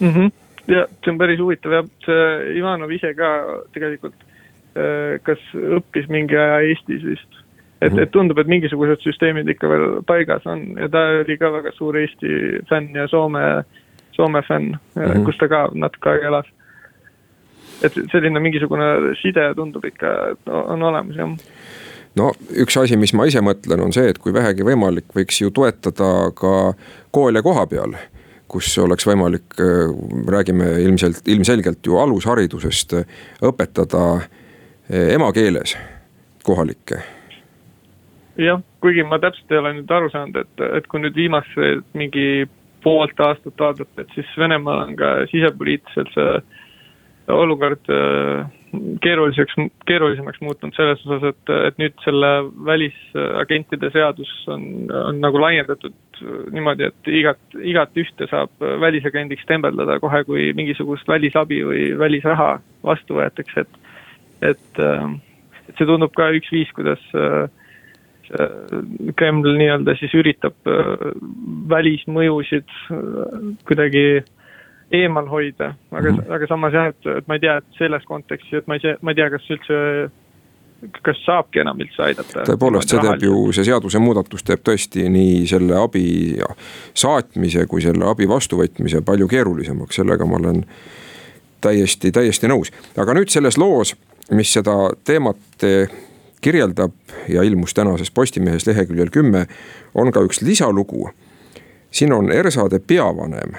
mm. 0.00 0.10
-hmm. 0.10 0.30
ja 0.70 0.86
see 1.04 1.12
on 1.12 1.18
päris 1.18 1.40
huvitav 1.40 1.72
jah, 1.72 1.88
see 2.06 2.58
Ivanov 2.58 2.92
ise 2.94 3.14
ka 3.18 3.30
tegelikult 3.74 4.14
äh, 4.78 5.18
kas 5.22 5.42
õppis 5.54 6.06
mingi 6.08 6.38
aja 6.38 6.60
Eestis 6.60 7.02
vist. 7.04 7.40
et 7.82 7.92
-hmm. 7.92 8.02
et 8.02 8.10
tundub, 8.10 8.38
et 8.38 8.46
mingisugused 8.46 9.02
süsteemid 9.02 9.48
ikka 9.48 9.68
veel 9.68 10.02
paigas 10.06 10.46
on 10.46 10.66
ja 10.78 10.88
ta 10.88 11.06
oli 11.24 11.38
ka 11.38 11.52
väga 11.52 11.72
suur 11.72 11.96
Eesti 11.96 12.62
fänn 12.70 12.94
ja 12.94 13.08
Soome, 13.08 13.64
Soome 14.12 14.42
fänn 14.42 14.76
mm, 14.94 15.02
-hmm. 15.02 15.24
kus 15.24 15.36
ta 15.38 15.48
ka 15.48 15.68
natuke 15.74 16.10
aega 16.10 16.26
elas. 16.26 16.46
et 17.82 17.92
selline 18.12 18.40
mingisugune 18.40 19.14
side 19.22 19.54
tundub 19.54 19.84
ikka, 19.84 20.36
on 20.46 20.82
olemas 20.82 21.16
jah 21.16 21.28
no 22.20 22.32
üks 22.50 22.76
asi, 22.80 22.96
mis 23.00 23.14
ma 23.16 23.26
ise 23.30 23.42
mõtlen, 23.44 23.82
on 23.84 23.94
see, 23.94 24.08
et 24.10 24.18
kui 24.22 24.34
vähegi 24.34 24.66
võimalik, 24.66 25.08
võiks 25.16 25.40
ju 25.40 25.50
toetada 25.54 26.30
ka 26.36 26.74
koole 27.14 27.42
koha 27.42 27.66
peal 27.70 27.96
kus 28.54 28.70
oleks 28.78 29.06
võimalik, 29.08 29.56
äh, 29.58 29.90
räägime 30.30 30.76
ilmselt, 30.84 31.26
ilmselgelt 31.28 31.86
ju 31.86 31.98
alusharidusest, 31.98 32.94
õpetada 33.42 34.04
äh, 34.20 35.10
emakeeles 35.16 35.76
kohalikke. 36.46 37.02
jah, 38.38 38.60
kuigi 38.82 39.04
ma 39.06 39.18
täpselt 39.22 39.52
ei 39.52 39.60
ole 39.60 39.72
nüüd 39.76 39.90
aru 39.94 40.10
saanud, 40.10 40.36
et, 40.42 40.62
et 40.78 40.86
kui 40.90 41.02
nüüd 41.02 41.14
viimased 41.14 41.84
mingi 41.94 42.46
poolt 42.82 43.20
aastat 43.22 43.60
vaadata, 43.60 44.02
et 44.02 44.10
siis 44.14 44.32
Venemaal 44.38 44.82
on 44.88 44.96
ka 44.98 45.12
sisepoliitiliselt 45.30 46.10
see 46.14 46.32
olukord 47.32 47.90
äh, 47.94 48.50
keeruliseks, 49.04 49.56
keerulisemaks 49.88 50.40
muutunud 50.44 50.76
selles 50.76 51.02
osas, 51.06 51.24
et, 51.32 51.52
et 51.68 51.80
nüüd 51.80 51.96
selle 52.04 52.30
välisagentide 52.66 53.90
seadus 53.94 54.30
on, 54.52 54.66
on 54.94 55.20
nagu 55.22 55.40
laiendatud 55.42 55.96
niimoodi, 56.54 56.88
et 56.90 57.10
igat, 57.20 57.40
igat 57.58 57.98
ühte 58.00 58.28
saab 58.30 58.52
välisagendiks 58.82 59.46
tembeldada 59.50 59.98
kohe, 60.02 60.22
kui 60.28 60.52
mingisugust 60.56 61.08
välisabi 61.10 61.62
või 61.66 61.88
välisraha 61.98 62.56
vastu 62.86 63.18
võetakse, 63.18 63.66
et, 63.66 63.80
et, 64.52 64.80
et 65.68 65.74
see 65.78 65.88
tundub 65.88 66.14
ka 66.16 66.30
üks 66.36 66.52
viis, 66.54 66.72
kuidas 66.76 67.02
Kreml 69.18 69.50
nii-öelda 69.58 69.92
siis 70.00 70.14
üritab 70.16 70.56
välismõjusid 71.68 72.70
kuidagi 73.68 74.06
eemal 74.94 75.28
hoida, 75.30 75.74
aga 75.90 76.10
mm, 76.10 76.18
-hmm. 76.18 76.34
aga 76.36 76.46
samas 76.50 76.72
jah, 76.72 76.90
et, 76.92 77.06
et 77.18 77.28
ma 77.28 77.38
ei 77.38 77.40
tea, 77.40 77.56
et 77.56 77.78
selles 77.78 78.04
kontekstis, 78.08 78.60
et 78.62 78.66
ma 78.66 78.78
ei 78.78 78.84
tea, 78.84 78.96
ma 79.00 79.10
ei 79.10 79.20
tea, 79.20 79.30
kas 79.30 79.50
üldse 79.50 79.80
kas 81.02 81.20
saabki 81.24 81.62
enam 81.62 81.80
üldse 81.80 82.02
aidata. 82.02 82.44
tõepoolest, 82.48 82.92
see 82.92 83.00
teeb 83.00 83.22
ju, 83.24 83.36
see 83.56 83.64
seadusemuudatus 83.68 84.44
teeb 84.44 84.64
tõesti 84.68 85.06
nii 85.08 85.46
selle 85.48 85.78
abi 85.80 86.06
saatmise 86.94 87.66
kui 87.70 87.82
selle 87.84 88.08
abi 88.10 88.28
vastuvõtmise 88.28 89.00
palju 89.06 89.28
keerulisemaks, 89.30 90.00
sellega 90.00 90.26
ma 90.28 90.40
olen 90.40 90.64
täiesti, 91.64 92.12
täiesti 92.12 92.50
nõus. 92.50 92.72
aga 92.96 93.16
nüüd 93.16 93.32
selles 93.32 93.58
loos, 93.58 93.94
mis 94.30 94.52
seda 94.52 94.76
teemat 95.04 95.68
kirjeldab 96.44 96.92
ja 97.28 97.42
ilmus 97.42 97.74
tänases 97.74 98.10
Postimehes 98.10 98.66
leheküljel 98.66 99.10
kümme, 99.10 99.46
on 99.94 100.12
ka 100.12 100.20
üks 100.20 100.42
lisalugu. 100.42 101.10
siin 101.90 102.12
on 102.12 102.32
Ersade 102.32 102.78
peavanem, 102.78 103.56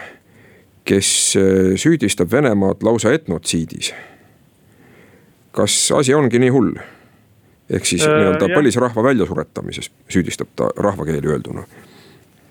kes 0.86 1.36
eh, 1.36 1.76
süüdistab 1.82 2.32
Venemaad 2.32 2.84
lausa 2.84 3.14
etnotsiidis. 3.14 3.94
kas 5.52 5.92
asi 5.92 6.16
ongi 6.16 6.40
nii 6.40 6.50
hull? 6.50 6.76
ehk 7.70 7.86
siis 7.86 8.08
äh, 8.08 8.14
nii-öelda 8.14 8.50
põlisrahva 8.54 9.04
väljasuretamises 9.04 9.90
süüdistab 10.10 10.52
ta 10.56 10.70
rahvakeeli 10.78 11.28
öelduna. 11.28 11.64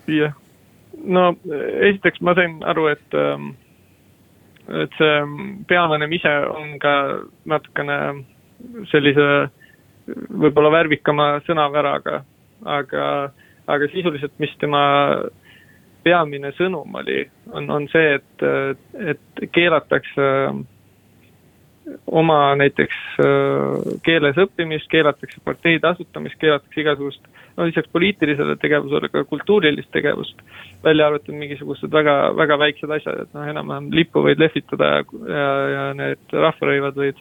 jah, 0.07 0.35
no 1.05 1.37
esiteks 1.91 2.21
ma 2.21 2.35
sain 2.35 2.59
aru, 2.65 2.89
et 2.91 3.19
ähm, 3.19 3.53
et 4.69 4.99
see 4.99 5.17
peavanem 5.69 6.13
ise 6.17 6.33
on 6.49 6.79
ka 6.81 6.95
natukene 7.45 7.99
sellise 8.91 9.27
võib-olla 10.09 10.71
värvikama 10.73 11.27
sõnaväraga, 11.47 12.23
aga, 12.65 13.07
aga 13.67 13.89
sisuliselt, 13.93 14.33
mis 14.41 14.53
tema 14.61 14.83
peamine 16.05 16.53
sõnum 16.59 16.95
oli, 17.01 17.25
on, 17.53 17.69
on 17.73 17.89
see, 17.93 18.19
et, 18.19 18.47
et 19.15 19.45
keelatakse 19.53 20.31
oma 22.07 22.39
näiteks 22.57 23.01
keeles 24.05 24.39
õppimist, 24.41 24.89
keelatakse 24.93 25.41
parteide 25.45 25.91
asutamist, 25.91 26.39
keelatakse 26.41 26.81
igasugust 26.81 27.27
no 27.57 27.67
lisaks 27.69 27.91
poliitilisele 27.93 28.57
tegevusele 28.63 29.09
ka 29.13 29.25
kultuurilist 29.29 29.91
tegevust, 29.95 30.41
välja 30.85 31.07
arvatud 31.09 31.37
mingisugused 31.39 31.93
väga, 31.93 32.17
väga 32.37 32.59
väiksed 32.65 32.95
asjad, 32.97 33.25
et 33.25 33.37
noh, 33.37 33.47
enam-vähem 33.53 33.91
lippu 33.95 34.25
võid 34.25 34.43
lehvitada 34.43 34.91
ja, 34.97 35.05
ja, 35.31 35.49
ja 35.75 35.85
need 35.99 36.35
rahvarõivad 36.35 36.99
võid, 36.99 37.21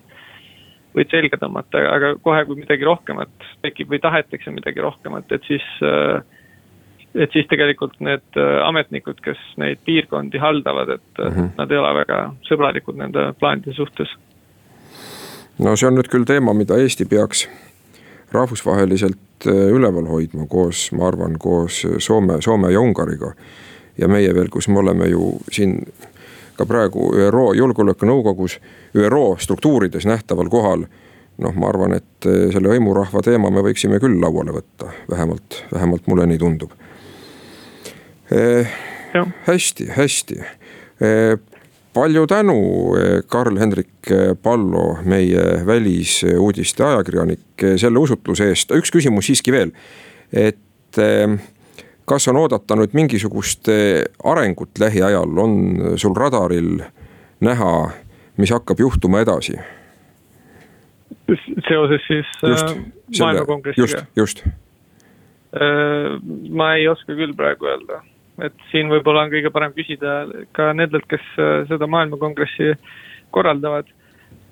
võid 0.98 1.14
selga 1.14 1.40
tõmmata, 1.42 1.84
aga 1.92 2.14
kohe, 2.26 2.46
kui 2.48 2.62
midagi 2.64 2.88
rohkemat 2.88 3.50
tekib 3.66 3.94
või 3.94 4.02
tahetakse 4.04 4.54
midagi 4.54 4.84
rohkemat, 4.84 5.32
et 5.36 5.50
siis 5.50 5.68
et 7.16 7.32
siis 7.34 7.46
tegelikult 7.50 8.00
need 8.02 8.40
ametnikud, 8.66 9.20
kes 9.22 9.42
neid 9.62 9.82
piirkondi 9.86 10.38
haldavad, 10.42 10.90
et 10.90 11.20
mm 11.20 11.36
-hmm. 11.36 11.50
nad 11.58 11.72
ei 11.72 11.78
ole 11.78 11.94
väga 12.00 12.34
sõbralikud 12.50 12.98
nende 12.98 13.34
plaanide 13.40 13.74
suhtes. 13.74 14.10
no 15.60 15.76
see 15.76 15.88
on 15.88 15.96
nüüd 15.96 16.10
küll 16.10 16.26
teema, 16.26 16.54
mida 16.54 16.78
Eesti 16.78 17.06
peaks 17.06 17.48
rahvusvaheliselt 18.34 19.48
äh, 19.48 19.54
üleval 19.54 20.08
hoidma 20.10 20.48
koos, 20.50 20.92
ma 20.92 21.08
arvan, 21.08 21.38
koos 21.40 21.84
Soome, 21.98 22.42
Soome 22.42 22.72
ja 22.72 22.82
Ungariga. 22.82 23.34
ja 23.98 24.08
meie 24.08 24.34
veel, 24.34 24.50
kus 24.50 24.68
me 24.68 24.80
oleme 24.80 25.08
ju 25.08 25.38
siin 25.52 25.86
ka 26.58 26.66
praegu 26.66 27.12
ÜRO 27.14 27.54
Julgeolekunõukogus, 27.54 28.60
ÜRO 28.96 29.36
struktuurides 29.40 30.06
nähtaval 30.06 30.50
kohal. 30.50 30.86
noh, 31.38 31.54
ma 31.56 31.70
arvan, 31.70 31.94
et 31.94 32.26
äh, 32.26 32.50
selle 32.54 32.70
hõimurahva 32.70 33.22
teema 33.26 33.50
me 33.50 33.62
võiksime 33.66 34.00
küll 34.00 34.22
lauale 34.22 34.54
võtta, 34.54 34.92
vähemalt, 35.10 35.64
vähemalt 35.74 36.08
mulle 36.08 36.26
nii 36.30 36.38
tundub 36.38 36.74
eh,. 38.34 38.78
hästi, 39.48 39.88
hästi 39.94 40.40
eh, 40.42 41.38
palju 41.94 42.28
tänu, 42.28 42.58
Karl-Hendrik 43.28 44.12
Pallo, 44.44 44.98
meie 45.06 45.66
välisuudiste 45.66 46.84
ajakirjanik, 46.84 47.66
selle 47.78 48.00
usutluse 48.00 48.50
eest. 48.50 48.72
üks 48.74 48.92
küsimus 48.92 49.30
siiski 49.30 49.54
veel, 49.54 49.74
et 50.34 50.98
eh, 50.98 51.38
kas 52.10 52.28
on 52.28 52.40
oodata 52.42 52.78
nüüd 52.80 52.96
mingisugust 52.98 53.70
eh, 53.72 54.02
arengut 54.24 54.82
lähiajal, 54.82 55.38
on 55.38 55.54
sul 56.02 56.16
radaril 56.18 56.82
näha, 57.44 57.74
mis 58.38 58.54
hakkab 58.54 58.82
juhtuma 58.82 59.24
edasi? 59.24 59.60
seoses 61.68 62.02
siis 62.08 62.28
just, 62.42 62.74
maailmakongressiga? 63.20 64.04
just, 64.18 64.42
just. 64.44 64.44
Ma 66.50 66.72
ei 66.76 66.88
oska 66.90 67.14
küll 67.14 67.36
praegu 67.38 67.70
öelda 67.70 68.02
et 68.42 68.54
siin 68.72 68.90
võib-olla 68.90 69.26
on 69.26 69.34
kõige 69.34 69.52
parem 69.54 69.74
küsida 69.76 70.24
ka 70.56 70.72
nendelt, 70.74 71.06
kes 71.10 71.26
äh, 71.38 71.64
seda 71.70 71.88
maailmakongressi 71.88 72.74
korraldavad. 73.34 73.90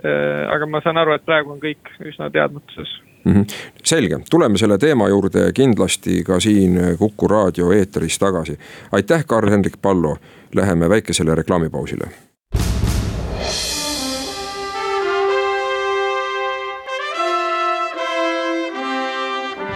Äh, 0.05 0.49
aga 0.53 0.67
ma 0.69 0.81
saan 0.83 0.99
aru, 1.01 1.15
et 1.15 1.25
praegu 1.25 1.53
on 1.53 1.61
kõik 1.61 1.93
üsna 2.05 2.29
teadmatuses 2.33 2.89
mm. 3.25 3.33
-hmm. 3.33 3.45
selge, 3.83 4.19
tuleme 4.29 4.57
selle 4.57 4.77
teema 4.77 5.09
juurde 5.09 5.51
kindlasti 5.53 6.23
ka 6.23 6.39
siin 6.39 6.79
Kuku 6.97 7.27
raadio 7.27 7.71
eetris 7.71 8.19
tagasi. 8.19 8.59
aitäh, 8.91 9.25
Karl-Hendrik 9.25 9.77
Pallo, 9.81 10.17
läheme 10.55 10.89
väikesele 10.89 11.35
reklaamipausile. 11.35 12.09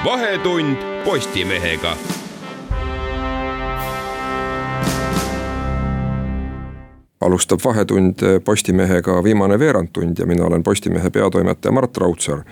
vahetund 0.06 0.78
Postimehega 1.06 1.98
alustab 7.26 7.60
Vahetund 7.66 8.22
Postimehega 8.46 9.24
viimane 9.24 9.60
veerandtund 9.60 10.20
ja 10.20 10.26
mina 10.26 10.46
olen 10.46 10.64
Postimehe 10.64 11.10
peatoimetaja 11.10 11.72
Mart 11.72 11.98
Raudsaar. 11.98 12.44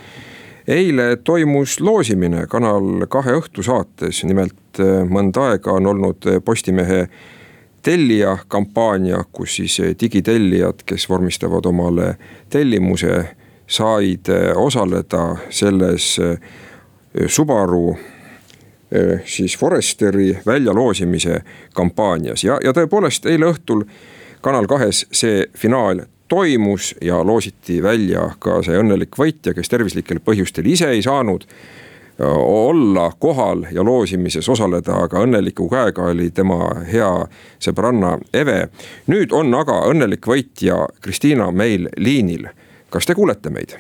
eile 0.68 1.16
toimus 1.24 1.80
loosimine 1.80 2.48
Kanal 2.48 3.06
kahe 3.10 3.34
õhtusaates, 3.36 4.24
nimelt 4.24 4.80
eh, 4.80 5.04
mõnda 5.04 5.50
aega 5.52 5.72
on 5.72 5.88
olnud 5.88 6.28
Postimehe 6.46 7.08
tellija 7.84 8.38
kampaania, 8.48 9.24
kus 9.32 9.56
siis 9.56 9.78
digitellijad, 10.00 10.86
kes 10.86 11.10
vormistavad 11.10 11.66
omale 11.66 12.16
tellimuse, 12.50 13.26
said 13.68 14.32
eh, 14.32 14.52
osaleda 14.56 15.36
selles 15.50 16.20
eh, 16.20 16.40
Subaru 17.28 17.98
siis 19.26 19.58
Foresteri 19.58 20.38
väljaloosimise 20.46 21.40
kampaanias 21.74 22.44
ja, 22.44 22.60
ja 22.64 22.74
tõepoolest 22.74 23.26
eile 23.26 23.48
õhtul 23.50 23.84
Kanal 24.44 24.68
kahes 24.68 25.06
see 25.12 25.46
finaal 25.58 26.02
toimus 26.28 26.96
ja 27.02 27.22
loositi 27.24 27.84
välja 27.84 28.26
ka 28.40 28.58
see 28.66 28.76
õnnelik 28.76 29.16
võitja, 29.16 29.54
kes 29.56 29.72
tervislikel 29.72 30.20
põhjustel 30.20 30.68
ise 30.68 30.90
ei 30.92 31.02
saanud 31.06 31.46
olla 32.20 33.06
kohal 33.20 33.64
ja 33.72 33.86
loosimises 33.88 34.50
osaleda, 34.50 34.98
aga 35.06 35.24
õnneliku 35.24 35.70
käega 35.72 36.10
oli 36.12 36.28
tema 36.36 36.60
hea 36.92 37.10
sõbranna 37.64 38.18
Eve. 38.34 38.68
nüüd 39.08 39.32
on 39.34 39.56
aga 39.56 39.80
õnnelik 39.90 40.28
võitja 40.28 40.84
Kristiina 41.02 41.52
meil 41.52 41.88
liinil. 41.98 42.48
kas 42.90 43.06
te 43.06 43.16
kuulete 43.16 43.50
meid? 43.50 43.78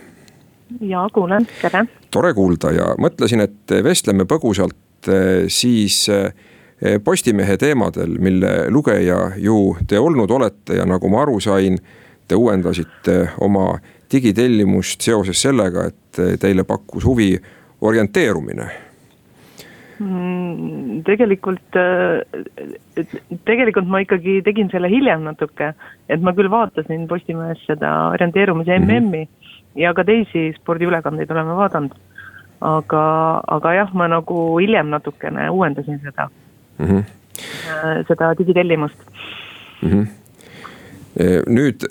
ja 0.81 1.07
kuulen, 1.13 1.47
tere. 1.61 1.85
tore 2.11 2.33
kuulda 2.33 2.71
ja 2.71 2.95
mõtlesin, 2.97 3.41
et 3.41 3.83
vestleme 3.83 4.25
põgusalt 4.25 5.11
siis 5.47 6.07
Eh, 6.09 6.31
Postimehe 7.03 7.57
teemadel, 7.57 8.17
mille 8.19 8.69
lugeja 8.69 9.31
ju 9.39 9.75
te 9.87 9.99
olnud 9.99 10.31
olete 10.31 10.75
ja 10.81 10.85
nagu 10.85 11.07
ma 11.09 11.21
aru 11.21 11.37
sain, 11.39 11.77
te 12.27 12.35
uuendasite 12.35 13.29
oma 13.45 13.77
digitellimust 14.11 15.01
seoses 15.01 15.41
sellega, 15.41 15.85
et 15.87 16.39
teile 16.41 16.65
pakkus 16.67 17.05
huvi 17.07 17.29
orienteerumine 17.81 18.67
mm, 20.03 21.01
tegelikult, 21.07 21.77
äh, 21.79 23.05
tegelikult 23.47 23.89
ma 23.89 24.03
ikkagi 24.03 24.39
tegin 24.45 24.71
selle 24.73 24.91
hiljem 24.91 25.25
natuke, 25.27 25.73
et 26.09 26.23
ma 26.23 26.33
küll 26.35 26.51
vaatasin 26.51 27.07
Postimehes 27.09 27.63
seda 27.67 27.93
orienteerumise 28.13 28.79
MM-i 28.79 28.99
mm 28.99 29.11
-hmm. 29.13 29.81
ja 29.81 29.93
ka 29.93 30.03
teisi 30.03 30.51
spordiülekandeid 30.59 31.31
oleme 31.31 31.55
vaadanud. 31.55 31.95
aga, 32.61 33.41
aga 33.47 33.73
jah, 33.73 33.93
ma 33.93 34.07
nagu 34.07 34.57
hiljem 34.59 34.87
natukene 34.89 35.49
uuendasin 35.49 35.99
seda 35.99 36.29
mm. 36.77 36.85
-hmm. 36.85 38.05
seda 38.07 38.33
digitellimust 38.37 38.99
mm. 39.81 39.89
-hmm. 39.89 40.07
nüüd 41.47 41.87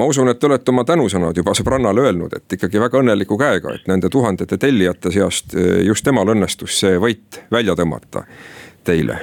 ma 0.00 0.06
usun, 0.06 0.28
et 0.32 0.38
te 0.40 0.48
olete 0.48 0.72
oma 0.72 0.84
tänusõnad 0.88 1.36
juba 1.36 1.52
sõbrannale 1.56 2.06
öelnud, 2.06 2.32
et 2.36 2.56
ikkagi 2.56 2.80
väga 2.80 3.02
õnneliku 3.02 3.36
käega, 3.40 3.74
et 3.76 3.88
nende 3.90 4.08
tuhandete 4.12 4.56
tellijate 4.60 5.12
seast 5.12 5.52
e, 5.54 5.82
just 5.84 6.06
temal 6.06 6.32
õnnestus 6.32 6.78
see 6.80 6.96
võit 7.00 7.42
välja 7.52 7.76
tõmmata 7.76 8.24
teile 8.86 9.18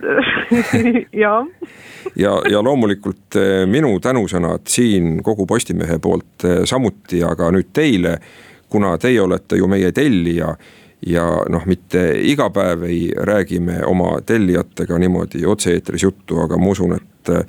jah. 1.22 1.48
ja, 2.16 2.34
ja 2.52 2.60
loomulikult 2.64 3.40
e, 3.40 3.46
minu 3.70 3.94
tänusõnad 4.04 4.68
siin 4.68 5.22
kogu 5.24 5.48
Postimehe 5.48 5.96
poolt 5.98 6.44
samuti, 6.68 7.22
aga 7.24 7.48
nüüd 7.56 7.72
teile, 7.72 8.18
kuna 8.68 8.92
teie 9.00 9.20
olete 9.24 9.56
ju 9.60 9.68
meie 9.68 9.92
tellija 9.96 10.52
ja 11.06 11.24
noh, 11.48 11.66
mitte 11.66 12.02
iga 12.28 12.50
päev 12.50 12.82
ei 12.88 13.12
räägi 13.16 13.60
me 13.60 13.80
oma 13.86 14.20
tellijatega 14.26 14.98
niimoodi 14.98 15.46
otse-eetris 15.46 16.02
juttu, 16.02 16.40
aga 16.40 16.58
ma 16.58 16.72
usun, 16.74 16.96
et 16.96 17.32
äh, 17.32 17.44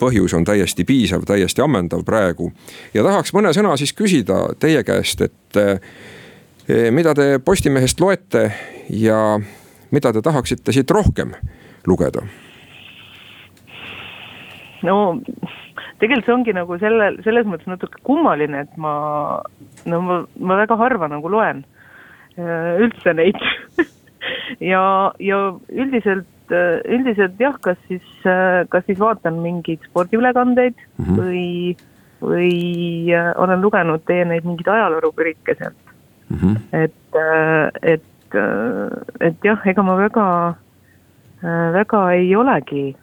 põhjus 0.00 0.34
on 0.36 0.44
täiesti 0.44 0.84
piisav, 0.84 1.24
täiesti 1.26 1.62
ammendav 1.62 2.04
praegu. 2.04 2.52
ja 2.94 3.02
tahaks 3.02 3.32
mõne 3.34 3.52
sõna 3.56 3.76
siis 3.76 3.92
küsida 3.92 4.54
teie 4.60 4.84
käest, 4.84 5.20
et 5.20 5.60
eh, 5.60 6.90
mida 6.90 7.14
te 7.14 7.38
Postimehest 7.44 8.00
loete 8.00 8.50
ja 8.90 9.40
mida 9.90 10.12
te 10.12 10.22
tahaksite 10.22 10.72
siit 10.72 10.90
rohkem 10.90 11.34
lugeda? 11.86 12.22
no 14.82 15.20
tegelikult 15.98 16.26
see 16.26 16.34
ongi 16.34 16.52
nagu 16.52 16.78
selle, 16.78 17.14
selles 17.24 17.46
mõttes 17.48 17.68
natuke 17.70 18.00
kummaline, 18.04 18.66
et 18.66 18.76
ma, 18.76 18.94
no 19.88 20.00
ma, 20.04 20.24
ma 20.40 20.58
väga 20.60 20.76
harva 20.76 21.08
nagu 21.08 21.30
loen 21.32 21.64
äh, 21.64 21.73
üldse 22.38 23.14
neid 23.14 23.38
ja, 24.72 24.84
ja 25.20 25.38
üldiselt, 25.70 26.26
äh, 26.50 26.80
üldiselt 26.96 27.40
jah, 27.40 27.58
kas 27.62 27.78
siis, 27.88 28.06
äh, 28.26 28.64
kas 28.72 28.86
siis 28.88 28.98
vaatan 29.00 29.38
mingeid 29.44 29.84
spordiülekandeid 29.90 30.74
mm 30.74 31.04
-hmm. 31.04 31.20
või, 31.20 31.76
või 32.24 33.14
olen 33.36 33.62
lugenud 33.62 34.04
teie 34.06 34.24
neid 34.24 34.44
mingeid 34.44 34.68
ajaloorubriike 34.74 35.54
sealt 35.58 35.94
mm. 36.28 36.36
-hmm. 36.36 36.56
et, 36.72 36.92
et, 37.82 38.38
et 39.20 39.44
jah, 39.44 39.66
ega 39.66 39.82
ma 39.82 39.96
väga, 39.96 40.26
väga 41.72 42.12
ei 42.12 42.36
olegi 42.36 42.96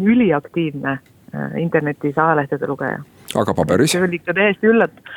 üliaktiivne 0.00 0.98
Äh, 1.30 1.62
internetis 1.62 2.18
ajalehtede 2.18 2.66
lugeja. 2.66 2.98
aga 3.38 3.54
paberis? 3.54 3.92
see 3.92 4.02
oli 4.02 4.18
ikka 4.18 4.34
täiesti 4.34 4.66
üllatav 4.66 5.10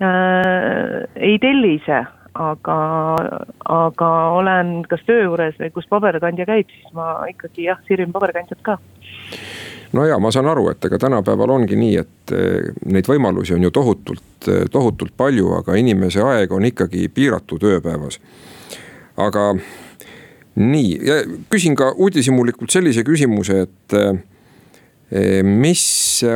äh,. 0.00 1.02
ei 1.20 1.34
telli 1.42 1.74
ise, 1.76 1.98
aga, 2.34 2.78
aga 3.70 4.10
olen 4.38 4.80
kas 4.90 5.04
töö 5.06 5.28
juures 5.28 5.58
või 5.60 5.70
kus 5.74 5.86
paberkandja 5.90 6.46
käib, 6.48 6.72
siis 6.72 6.96
ma 6.96 7.24
ikkagi 7.30 7.68
jah, 7.68 7.78
sirvin 7.88 8.12
paberkandjat 8.14 8.62
ka 8.66 8.78
no 9.94 10.06
ja 10.06 10.18
ma 10.18 10.32
saan 10.34 10.48
aru, 10.50 10.68
et 10.72 10.84
ega 10.84 10.98
tänapäeval 10.98 11.54
ongi 11.54 11.78
nii, 11.78 11.94
et 12.02 12.34
eh, 12.34 12.72
neid 12.90 13.08
võimalusi 13.08 13.54
on 13.56 13.64
ju 13.66 13.70
tohutult, 13.74 14.48
eh, 14.48 14.64
tohutult 14.70 15.14
palju, 15.16 15.52
aga 15.60 15.78
inimese 15.78 16.22
aeg 16.24 16.52
on 16.52 16.66
ikkagi 16.66 17.08
piiratud 17.14 17.62
ööpäevas. 17.62 18.18
aga 19.16 19.54
nii, 20.58 20.98
küsin 21.50 21.76
ka 21.78 21.92
uudishimulikult 21.92 22.70
sellise 22.70 23.04
küsimuse, 23.06 23.60
et 23.68 23.98
eh, 23.98 25.42
mis 25.42 25.84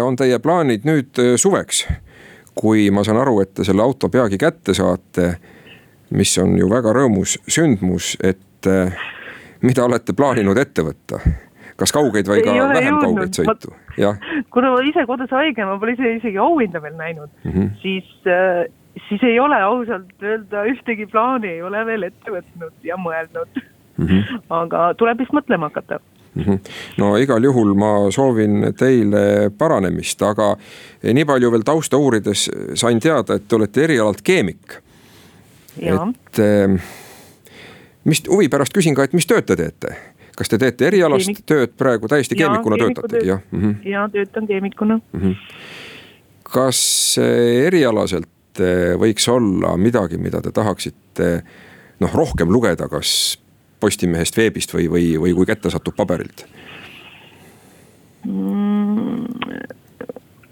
on 0.03 0.17
teie 0.17 0.39
plaanid 0.39 0.87
nüüd 0.87 1.19
suveks? 1.37 1.87
kui 2.59 2.89
ma 2.91 3.05
saan 3.07 3.21
aru, 3.23 3.37
et 3.43 3.53
te 3.55 3.63
selle 3.63 3.83
auto 3.83 4.09
peagi 4.11 4.39
kätte 4.39 4.75
saate, 4.75 5.29
mis 6.11 6.39
on 6.39 6.57
ju 6.59 6.69
väga 6.71 6.95
rõõmus 6.97 7.37
sündmus, 7.51 8.15
et 8.25 8.67
äh, 8.67 8.97
mida 9.63 9.85
olete 9.85 10.17
plaaninud 10.17 10.59
ette 10.59 10.85
võtta? 10.87 11.21
kas 11.79 11.93
kaugeid 11.95 12.27
või 12.27 12.43
ka 12.43 12.55
vähem 12.73 12.97
jõudnud. 12.97 13.05
kaugeid 13.05 13.39
sõitu, 13.39 13.75
kuna 14.51 14.73
ma 14.75 14.83
ise 14.83 15.05
kodus 15.07 15.31
haige, 15.31 15.63
ma 15.63 15.79
pole 15.79 15.95
ise 15.95 16.17
isegi 16.17 16.41
auhinda 16.43 16.83
veel 16.83 16.97
näinud 16.99 17.31
mm, 17.45 17.53
-hmm. 17.53 17.71
siis, 17.83 18.09
äh, 18.27 18.67
siis 19.09 19.23
ei 19.23 19.39
ole 19.41 19.61
ausalt 19.63 20.23
öelda 20.23 20.65
ühtegi 20.73 21.07
plaani 21.07 21.55
ei 21.55 21.63
ole 21.63 21.87
veel 21.87 22.09
ette 22.11 22.35
võtnud 22.35 22.75
ja 22.83 22.99
mõelnud 22.99 23.63
mm. 23.63 24.07
-hmm. 24.07 24.41
aga 24.51 24.95
tuleb 24.99 25.23
vist 25.23 25.37
mõtlema 25.37 25.71
hakata 25.71 26.01
Mhm. 26.39 26.55
no 26.99 27.17
igal 27.17 27.43
juhul 27.45 27.75
ma 27.75 28.11
soovin 28.15 28.73
teile 28.79 29.51
paranemist, 29.59 30.23
aga 30.23 30.53
nii 31.03 31.25
palju 31.27 31.51
veel 31.55 31.65
tausta 31.67 31.99
uurides 31.99 32.49
sain 32.79 33.01
teada, 33.01 33.39
et 33.39 33.49
te 33.49 33.57
olete 33.57 33.85
erialalt 33.89 34.23
keemik. 34.23 34.79
Et 35.81 36.41
ehm, 36.45 36.79
mis 38.09 38.23
huvi 38.29 38.49
pärast 38.53 38.75
küsin 38.75 38.97
ka, 38.97 39.09
et 39.09 39.17
mis 39.17 39.27
tööd 39.27 39.47
te 39.49 39.57
teete? 39.59 39.97
kas 40.39 40.51
te 40.53 40.59
teete 40.61 40.87
erialast 40.87 41.27
Keemik... 41.27 41.45
tööd 41.51 41.75
praegu 41.79 42.09
täiesti 42.11 42.37
ja, 42.39 42.47
keemikuna 42.47 42.79
töötate? 42.79 43.23
jah 43.27 43.41
mm 43.51 43.61
-hmm. 43.61 43.89
ja 43.91 44.09
töötan 44.13 44.47
keemikuna 44.47 45.01
mm. 45.01 45.21
-hmm. 45.21 45.35
kas 46.43 47.19
erialaselt 47.67 48.61
eh, 48.61 48.95
võiks 49.01 49.29
olla 49.33 49.77
midagi, 49.77 50.19
mida 50.19 50.43
te 50.43 50.53
tahaksite 50.53 51.43
noh, 52.01 52.15
rohkem 52.15 52.53
lugeda, 52.53 52.89
kas 52.89 53.39
Postimehest, 53.81 54.37
veebist 54.37 54.75
või, 54.75 54.89
või, 54.91 55.05
või 55.23 55.35
kui 55.35 55.47
kätte 55.47 55.71
satub 55.71 55.95
paberilt 55.97 56.47
mm,? 58.27 59.27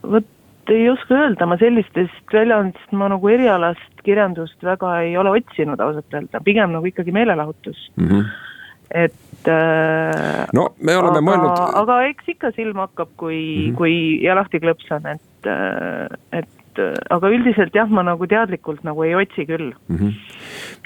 vot 0.03 0.36
ei 0.75 0.89
oska 0.91 1.15
öelda, 1.15 1.47
ma 1.47 1.59
sellistest 1.61 2.33
väljaandest 2.33 2.93
ma 2.97 3.11
nagu 3.13 3.31
erialast 3.33 4.03
kirjandust 4.07 4.63
väga 4.65 5.01
ei 5.05 5.17
ole 5.19 5.37
otsinud 5.39 5.81
ausalt 5.81 6.15
öelda, 6.15 6.43
pigem 6.45 6.75
nagu 6.75 6.91
ikkagi 6.91 7.15
meelelahutus 7.15 7.91
mm. 7.97 8.09
-hmm. 8.09 8.29
et 9.05 9.49
äh,. 9.49 10.47
no 10.55 10.69
me 10.79 10.97
oleme 10.97 11.19
aga, 11.19 11.27
mõelnud. 11.31 11.65
aga 11.83 12.03
eks 12.11 12.35
ikka 12.37 12.53
silm 12.57 12.83
hakkab, 12.85 13.09
kui 13.17 13.41
mm, 13.41 13.71
-hmm. 13.71 13.77
kui 13.77 13.97
ja 14.25 14.35
lahti 14.39 14.61
klõpsan, 14.63 15.07
et, 15.15 15.51
äh, 15.51 16.41
et 16.41 16.49
et 16.77 17.11
aga 17.13 17.31
üldiselt 17.33 17.75
jah, 17.77 17.89
ma 17.91 18.05
nagu 18.07 18.27
teadlikult 18.29 18.85
nagu 18.87 19.05
ei 19.07 19.15
otsi 19.19 19.47
küll 19.49 19.73
mm. 19.73 19.97
-hmm. 19.97 20.13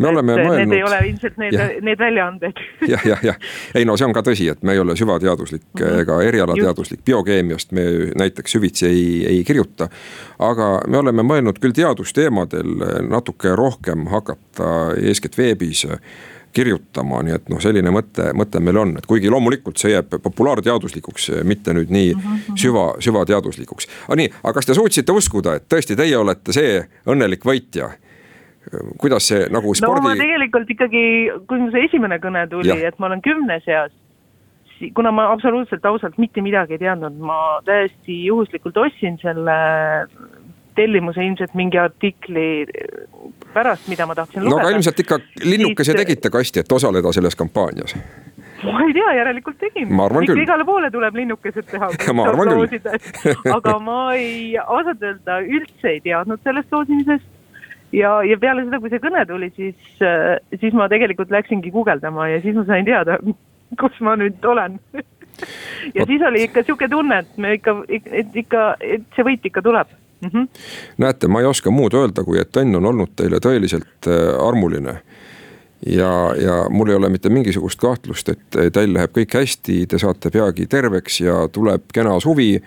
me 0.01 0.09
oleme 0.09 0.37
et, 0.37 0.47
mõelnud. 0.47 0.71
Need 0.71 0.77
ei 0.79 0.85
ole 0.87 1.01
ilmselt 1.09 1.39
need, 1.43 1.59
need 1.87 1.99
väljaanded 1.99 2.63
jah, 2.93 3.07
jah, 3.07 3.25
jah, 3.25 3.39
ei 3.75 3.85
no 3.89 3.97
see 3.97 4.09
on 4.09 4.17
ka 4.17 4.25
tõsi, 4.27 4.51
et 4.53 4.63
me 4.63 4.77
ei 4.77 4.83
ole 4.83 4.97
süvateaduslik 4.97 5.63
mm 5.63 5.85
-hmm. 5.85 6.01
ega 6.05 6.23
erialateaduslik, 6.23 7.05
biokeemiast 7.05 7.73
me 7.73 7.87
näiteks 8.17 8.53
süvitsi 8.53 8.87
ei, 8.87 9.27
ei 9.27 9.45
kirjuta. 9.45 9.89
aga 10.39 10.81
me 10.89 10.99
oleme 10.99 11.23
mõelnud 11.23 11.61
küll 11.61 11.77
teadusteemadel 11.77 12.77
natuke 13.09 13.57
rohkem 13.57 14.07
hakata 14.07 14.95
eeskätt 14.97 15.39
veebis 15.39 15.87
kirjutama, 16.53 17.23
nii 17.27 17.37
et 17.37 17.49
noh, 17.53 17.61
selline 17.63 17.93
mõte, 17.95 18.31
mõte 18.37 18.61
meil 18.63 18.81
on, 18.83 18.97
et 18.99 19.07
kuigi 19.07 19.31
loomulikult 19.31 19.79
see 19.79 19.93
jääb 19.95 20.17
populaarteaduslikuks, 20.23 21.31
mitte 21.47 21.75
nüüd 21.77 21.93
nii 21.95 22.13
mm 22.15 22.21
-hmm. 22.21 22.59
süva, 22.59 22.87
süvateaduslikuks. 22.99 23.89
aga 24.09 24.17
nii, 24.23 24.33
aga 24.43 24.53
kas 24.59 24.67
te 24.67 24.75
suutsite 24.75 25.13
uskuda, 25.13 25.55
et 25.55 25.69
tõesti 25.75 25.97
teie 25.97 26.17
olete 26.17 26.53
see 26.53 26.85
õnnelik 27.07 27.47
võitja? 27.47 27.91
kuidas 28.99 29.27
see 29.29 29.47
nagu 29.51 29.75
spordi. 29.75 30.03
no 30.03 30.09
ma 30.09 30.15
tegelikult 30.15 30.71
ikkagi, 30.71 31.31
kui 31.49 31.59
mu 31.59 31.71
see 31.71 31.85
esimene 31.85 32.19
kõne 32.19 32.47
tuli, 32.49 32.85
et 32.85 32.99
ma 32.99 33.07
olen 33.07 33.23
kümne 33.23 33.61
seas 33.65 33.93
kuna 34.95 35.13
ma 35.13 35.31
absoluutselt 35.33 35.85
ausalt 35.85 36.19
mitte 36.19 36.41
midagi 36.41 36.73
ei 36.77 36.79
teadnud, 36.79 37.19
ma 37.19 37.61
täiesti 37.65 38.25
juhuslikult 38.25 38.77
ostsin 38.77 39.19
selle 39.23 39.57
tellimuse 40.79 41.25
ilmselt 41.25 41.55
mingi 41.59 41.79
artikli 41.79 42.67
pärast, 43.55 43.89
mida 43.89 44.07
ma 44.07 44.15
tahtsin 44.15 44.45
lugeda. 44.45 44.57
no 44.57 44.63
aga 44.63 44.77
ilmselt 44.77 45.01
ikka 45.05 45.21
linnukese 45.45 45.93
siis... 45.93 46.03
tegite 46.03 46.31
kasti, 46.31 46.65
et 46.65 46.73
osaleda 46.73 47.13
selles 47.13 47.37
kampaanias 47.37 47.97
ma 48.65 48.81
ei 48.85 48.95
tea, 48.95 49.13
järelikult 49.17 49.59
tegin. 49.61 49.93
ikka 50.23 50.39
igale 50.43 50.65
poole 50.69 50.91
tuleb 50.93 51.15
linnukesed 51.17 51.69
teha. 51.71 51.91
ma 52.17 52.27
arvan 52.29 52.51
küll. 52.53 53.37
aga 53.55 53.77
ma 53.83 54.01
ei, 54.17 54.57
ausalt 54.61 55.03
öelda 55.03 55.41
üldse 55.45 55.95
ei 55.95 56.01
teadnud 56.05 56.43
sellest 56.45 56.73
loosimisest. 56.73 57.31
ja, 57.97 58.19
ja 58.27 58.39
peale 58.39 58.67
seda, 58.67 58.81
kui 58.83 58.93
see 58.93 59.03
kõne 59.03 59.25
tuli, 59.29 59.51
siis, 59.57 59.79
siis 60.61 60.77
ma 60.77 60.89
tegelikult 60.93 61.33
läksingi 61.33 61.73
guugeldama 61.75 62.29
ja 62.35 62.43
siis 62.45 62.59
ma 62.59 62.67
sain 62.69 62.85
teada, 62.89 63.19
kus 63.81 63.97
ma 64.05 64.17
nüüd 64.21 64.45
olen 64.45 64.79
ja 65.97 66.07
siis 66.07 66.23
oli 66.27 66.45
ikka 66.49 66.65
sihuke 66.67 66.89
tunne, 66.93 67.23
et 67.25 67.41
me 67.41 67.57
ikka, 67.59 67.81
et 67.89 68.37
ikka, 68.45 68.75
et 68.81 69.09
see 69.17 69.27
võit 69.27 69.51
ikka 69.51 69.65
tuleb 69.65 69.97
mm. 70.21 70.29
-hmm. 70.29 70.49
näete, 70.99 71.29
ma 71.29 71.41
ei 71.41 71.47
oska 71.47 71.71
muud 71.71 71.95
öelda, 71.95 72.25
kui 72.25 72.41
et 72.41 72.57
õnn 72.57 72.77
on 72.77 72.87
olnud 72.93 73.17
teile 73.17 73.41
tõeliselt 73.43 74.09
äh, 74.09 74.35
armuline 74.49 75.01
ja, 75.87 76.35
ja 76.43 76.67
mul 76.71 76.89
ei 76.89 76.95
ole 76.95 77.09
mitte 77.09 77.29
mingisugust 77.29 77.81
kahtlust, 77.81 78.29
et 78.29 78.59
teil 78.73 78.95
läheb 78.95 79.15
kõik 79.17 79.35
hästi, 79.41 79.85
te 79.89 79.99
saate 79.99 80.31
peagi 80.31 80.67
terveks 80.71 81.21
ja 81.21 81.41
tuleb 81.53 81.89
kena 81.95 82.21
suvi. 82.21 82.61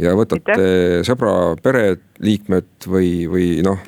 ja 0.00 0.14
võtate 0.16 0.54
Aitäh. 0.54 1.02
sõbra, 1.04 1.56
pereliikmed 1.62 2.86
või, 2.88 3.28
või 3.28 3.48
noh, 3.64 3.78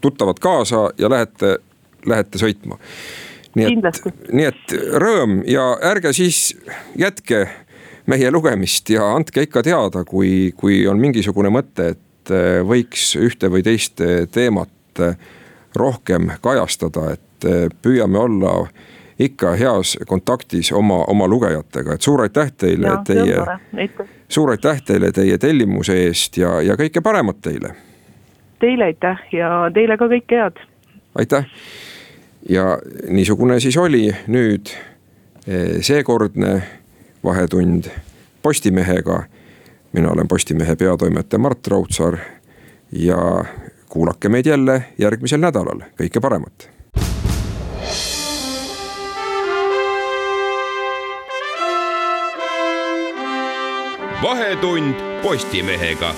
tuttavad 0.00 0.38
kaasa 0.40 0.90
ja 0.98 1.10
lähete, 1.10 1.58
lähete 2.06 2.38
sõitma. 2.38 2.78
nii 3.54 3.66
et, 3.66 4.22
nii 4.32 4.46
et 4.46 4.76
rõõm 5.02 5.42
ja 5.46 5.76
ärge 5.82 6.12
siis 6.12 6.56
jätke 6.96 7.48
meie 8.06 8.30
lugemist 8.30 8.90
ja 8.90 9.14
andke 9.14 9.42
ikka 9.42 9.62
teada, 9.62 10.04
kui, 10.04 10.52
kui 10.56 10.86
on 10.88 11.00
mingisugune 11.00 11.50
mõte, 11.52 11.90
et 11.94 12.00
et 12.20 12.32
eh, 12.34 12.60
võiks 12.66 13.14
ühte 13.16 13.50
või 13.50 13.64
teist 13.64 14.00
eh, 14.00 14.26
teemat 14.30 15.00
eh, 15.00 15.16
rohkem 15.76 16.30
kajastada, 16.42 17.14
et 17.14 17.46
püüame 17.80 18.18
olla 18.20 18.50
ikka 19.20 19.54
heas 19.56 19.94
kontaktis 20.08 20.72
oma, 20.76 21.04
oma 21.08 21.28
lugejatega, 21.28 21.94
et 21.94 22.04
suur 22.04 22.20
aitäh 22.20 22.50
teile 22.52 22.98
teie, 23.06 23.38
suur 24.28 24.50
aitäh 24.52 24.82
teile 24.84 25.12
teie 25.12 25.38
tellimuse 25.40 25.96
eest 26.02 26.36
ja, 26.36 26.58
ja 26.60 26.76
kõike 26.76 27.00
paremat 27.00 27.40
teile. 27.40 27.72
Teile 28.60 28.90
aitäh 28.90 29.22
ja 29.32 29.70
teile 29.72 29.96
ka 29.96 30.10
kõike 30.10 30.42
head. 30.42 30.60
aitäh. 31.14 31.48
Ja 32.48 32.78
niisugune 33.08 33.60
siis 33.60 33.76
oli 33.76 34.10
nüüd 34.26 34.72
seekordne 35.80 36.60
Vahetund 37.24 37.88
Postimehega 38.42 39.22
mina 39.92 40.10
olen 40.10 40.28
Postimehe 40.28 40.76
peatoimetaja 40.76 41.38
Mart 41.38 41.66
Raudsaar 41.66 42.18
ja 42.92 43.44
kuulake 43.88 44.28
meid 44.28 44.46
jälle 44.46 44.84
järgmisel 44.98 45.40
nädalal, 45.40 45.82
kõike 45.98 46.20
paremat! 46.20 46.70
Vahetund 54.22 54.94
Postimehega 55.22 56.14